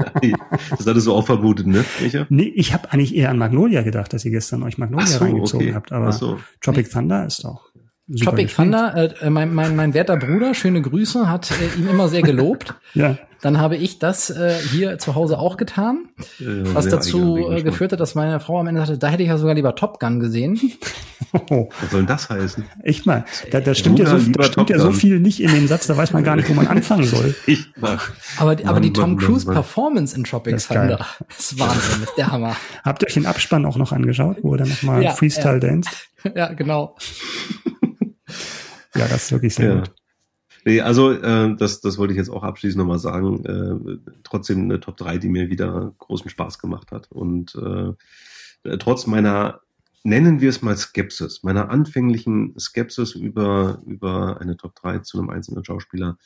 [0.70, 2.26] Das hattest du auch vermutet, ne, Micha?
[2.28, 5.68] Nee, ich habe eigentlich eher an Magnolia gedacht, dass ihr gestern euch Magnolia so, reingezogen
[5.68, 5.74] okay.
[5.74, 5.93] habt.
[5.93, 6.39] Aber so.
[6.61, 7.70] Tropic Thunder ist doch
[8.07, 8.72] super Tropic gespielt.
[8.72, 12.74] Thunder, äh, mein, mein, mein werter Bruder, schöne Grüße, hat äh, ihn immer sehr gelobt.
[12.95, 13.18] Ja.
[13.45, 16.07] Dann habe ich das äh, hier zu Hause auch getan,
[16.40, 19.28] Äh, was dazu äh, geführt hat, dass meine Frau am Ende sagte, da hätte ich
[19.28, 20.59] ja sogar lieber Top Gun gesehen.
[21.51, 22.64] Oh, Was soll denn das heißen?
[22.84, 23.26] echt mal.
[23.51, 25.95] Da, da stimmt, ja so, da stimmt ja so viel nicht in dem Satz, da
[25.95, 27.34] weiß man gar nicht, wo man anfangen soll.
[27.47, 28.11] Ich mach.
[28.38, 29.55] Aber, aber Mann, die Tom Mann, Mann, Cruise Mann.
[29.57, 30.68] Performance in Tropic Das ist.
[30.68, 30.99] Thunder
[31.59, 32.57] Wahnsinn, ist der Hammer.
[32.82, 35.90] Habt ihr euch den Abspann auch noch angeschaut, wo er dann nochmal Ja, Freestyle dance?
[36.34, 36.97] ja, genau.
[38.97, 39.74] Ja, das ist wirklich sehr Ja.
[39.80, 39.90] gut.
[40.64, 43.44] Nee, also äh, das, das wollte ich jetzt auch abschließend nochmal sagen.
[43.44, 47.10] Äh, trotzdem eine Top 3, die mir wieder großen Spaß gemacht hat.
[47.12, 47.92] Und äh,
[48.68, 49.60] äh, trotz meiner,
[50.02, 55.30] nennen wir es mal Skepsis, meiner anfänglichen Skepsis über, über eine Top 3 zu einem
[55.30, 56.16] einzelnen Schauspieler,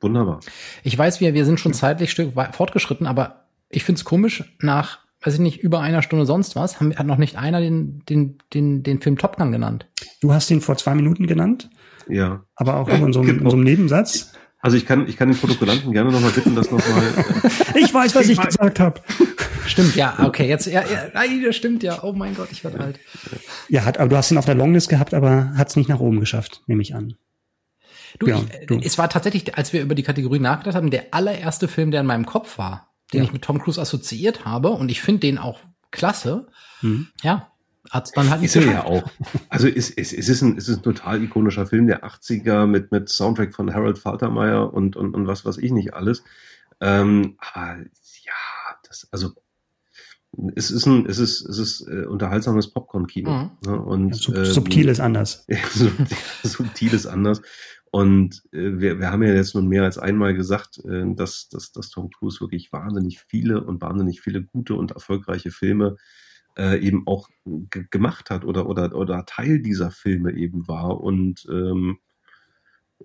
[0.00, 0.40] wunderbar.
[0.84, 5.34] Ich weiß, wir, wir sind schon zeitlich Stück fortgeschritten, aber ich find's komisch, nach, weiß
[5.34, 8.82] ich nicht, über einer Stunde sonst was, haben, hat noch nicht einer den, den, den,
[8.82, 9.86] den Film Top Gun genannt.
[10.20, 11.70] Du hast ihn vor zwei Minuten genannt,
[12.08, 12.44] Ja.
[12.54, 14.32] aber auch in so einem, in so einem Nebensatz.
[14.60, 17.02] Also ich kann, ich kann den Protokollanten gerne nochmal bitten, das nochmal.
[17.74, 18.46] Äh, Ich weiß, was ich weiß.
[18.56, 19.00] gesagt habe.
[19.66, 22.02] Stimmt, ja, okay, jetzt, ja, ja, nein, das stimmt ja.
[22.02, 23.00] Oh mein Gott, ich werde alt.
[23.68, 26.00] Ja, hat, aber du hast ihn auf der Longlist gehabt, aber hat es nicht nach
[26.00, 27.14] oben geschafft, nehme ich an.
[28.18, 28.78] Du, Ja, ich, du.
[28.82, 32.06] es war tatsächlich, als wir über die Kategorie nachgedacht haben, der allererste Film, der in
[32.06, 33.24] meinem Kopf war, den Ja.
[33.24, 36.46] ich mit Tom Cruise assoziiert habe, und ich finde den auch klasse.
[36.82, 37.08] Mhm.
[37.22, 37.50] Ja,
[37.90, 39.10] hat's dann halt Ist er ja auch.
[39.48, 42.92] Also es, es, es, ist ein, es ist ein total ikonischer Film der 80er mit,
[42.92, 46.22] mit Soundtrack von Harold Faltermeyer und, und, und was weiß ich nicht alles.
[46.80, 48.32] Ähm, aber ja,
[48.86, 49.32] das, also
[50.54, 53.30] es ist ein, es ist, es ist äh, unterhaltsames Popcorn-Kino.
[53.30, 53.50] Mhm.
[53.64, 53.80] Ne?
[53.80, 55.46] Und, Sub, ähm, subtil ist anders.
[56.42, 57.40] Subtil ist anders.
[57.90, 61.72] Und äh, wir, wir haben ja jetzt nun mehr als einmal gesagt, äh, dass, dass,
[61.72, 65.96] dass Tom Cruise wirklich wahnsinnig viele und wahnsinnig viele gute und erfolgreiche Filme
[66.56, 71.00] äh, eben auch ge gemacht hat oder, oder, oder Teil dieser Filme eben war.
[71.00, 71.98] Und ähm,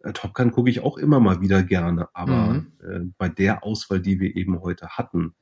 [0.03, 2.71] äh, Top Gun gucke ich auch immer mal wieder gerne, aber Mhm.
[2.81, 5.33] äh, bei der Auswahl, die wir eben heute hatten,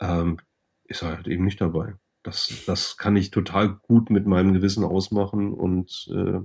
[0.00, 0.38] ähm,
[0.84, 1.94] ist er halt eben nicht dabei.
[2.22, 6.40] Das, das kann ich total gut mit meinem Gewissen ausmachen und äh,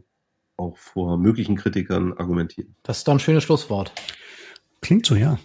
[0.58, 2.76] auch vor möglichen Kritikern argumentieren.
[2.84, 3.94] Das ist doch ein schönes Schlusswort.
[4.82, 5.40] Klingt so, ja.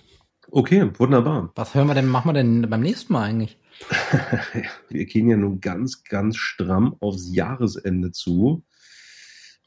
[0.51, 1.53] Okay, wunderbar.
[1.55, 3.59] Was hören wir denn, machen wir denn beim nächsten Mal eigentlich?
[4.89, 8.65] Wir gehen ja nun ganz, ganz stramm aufs Jahresende zu,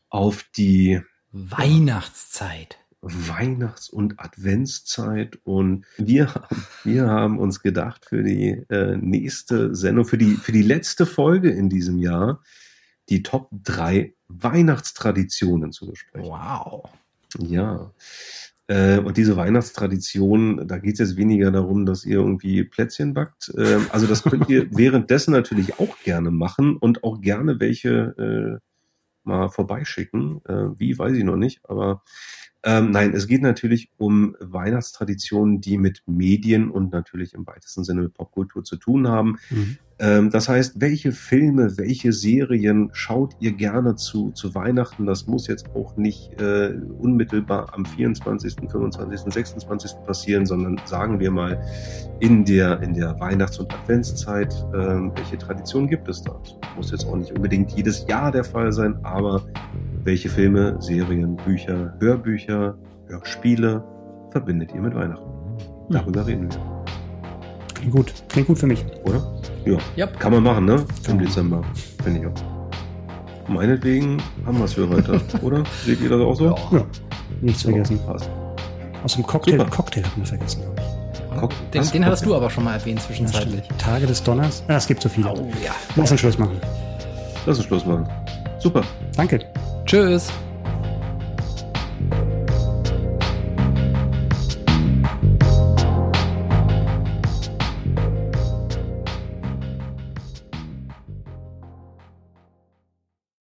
[0.09, 1.01] auf die
[1.31, 2.77] Weihnachtszeit.
[3.01, 10.05] Weihnachts- und Adventszeit und wir, haben- wir haben uns gedacht für die äh, nächste Sendung,
[10.05, 12.41] für die, für die letzte Folge in diesem Jahr,
[13.09, 16.27] die Top 3 Weihnachtstraditionen zu besprechen.
[16.27, 16.89] Wow.
[17.39, 17.91] Ja.
[18.67, 23.51] Äh, und diese Weihnachtstradition, da geht es jetzt weniger darum, dass ihr irgendwie Plätzchen backt.
[23.57, 28.67] Ähm, also das könnt ihr währenddessen natürlich auch gerne machen und auch gerne welche äh,
[29.23, 30.41] mal vorbeischicken.
[30.45, 32.03] Äh, wie, weiß ich noch nicht, aber
[32.63, 38.01] ähm, nein, es geht natürlich um Weihnachtstraditionen, die mit Medien und natürlich im weitesten Sinne
[38.01, 39.37] mit Popkultur zu tun haben.
[39.49, 39.77] Mhm.
[39.99, 45.05] Ähm, das heißt, welche Filme, welche Serien schaut ihr gerne zu, zu Weihnachten?
[45.05, 49.91] Das muss jetzt auch nicht äh, unmittelbar am 24., 25., 26.
[50.05, 51.59] passieren, sondern sagen wir mal
[52.19, 54.53] in der, in der Weihnachts- und Adventszeit.
[54.75, 56.39] Ähm, welche Tradition gibt es da?
[56.43, 59.43] Das muss jetzt auch nicht unbedingt jedes Jahr der Fall sein, aber
[60.03, 62.77] welche Filme, Serien, Bücher, Hörbücher,
[63.07, 63.83] Hörspiele
[64.31, 65.25] verbindet ihr mit Weihnachten?
[65.89, 66.77] Darüber reden wir,
[67.77, 68.13] Klingt gut.
[68.29, 68.83] Klingt gut für mich.
[69.03, 69.23] oder?
[69.65, 69.77] Ja.
[69.97, 70.19] Yep.
[70.19, 70.85] Kann man machen, ne?
[71.07, 71.19] Im.
[71.19, 71.61] Dezember,
[72.03, 73.49] finde ich auch.
[73.49, 75.63] Meinetwegen haben wir es für heute, oder?
[75.85, 76.45] Seht ihr das auch so?
[76.75, 76.85] Ja.
[77.41, 77.99] Nichts vergessen.
[78.05, 78.29] Passt.
[79.03, 79.69] Aus dem Cocktail, Super.
[79.69, 81.39] Cocktail hatten wir vergessen, glaube ich.
[81.39, 83.61] Guck, Den, den hattest du aber schon mal erwähnt zwischenzeitlich.
[83.77, 84.63] Tage des Donners.
[84.67, 85.29] Ah, es gibt so viele.
[85.29, 85.71] Oh ja.
[85.95, 86.59] Lass uns Schluss machen.
[87.45, 88.07] Lass uns Schluss machen.
[88.59, 88.81] Super.
[89.15, 89.39] Danke.
[89.85, 90.31] Tschüss.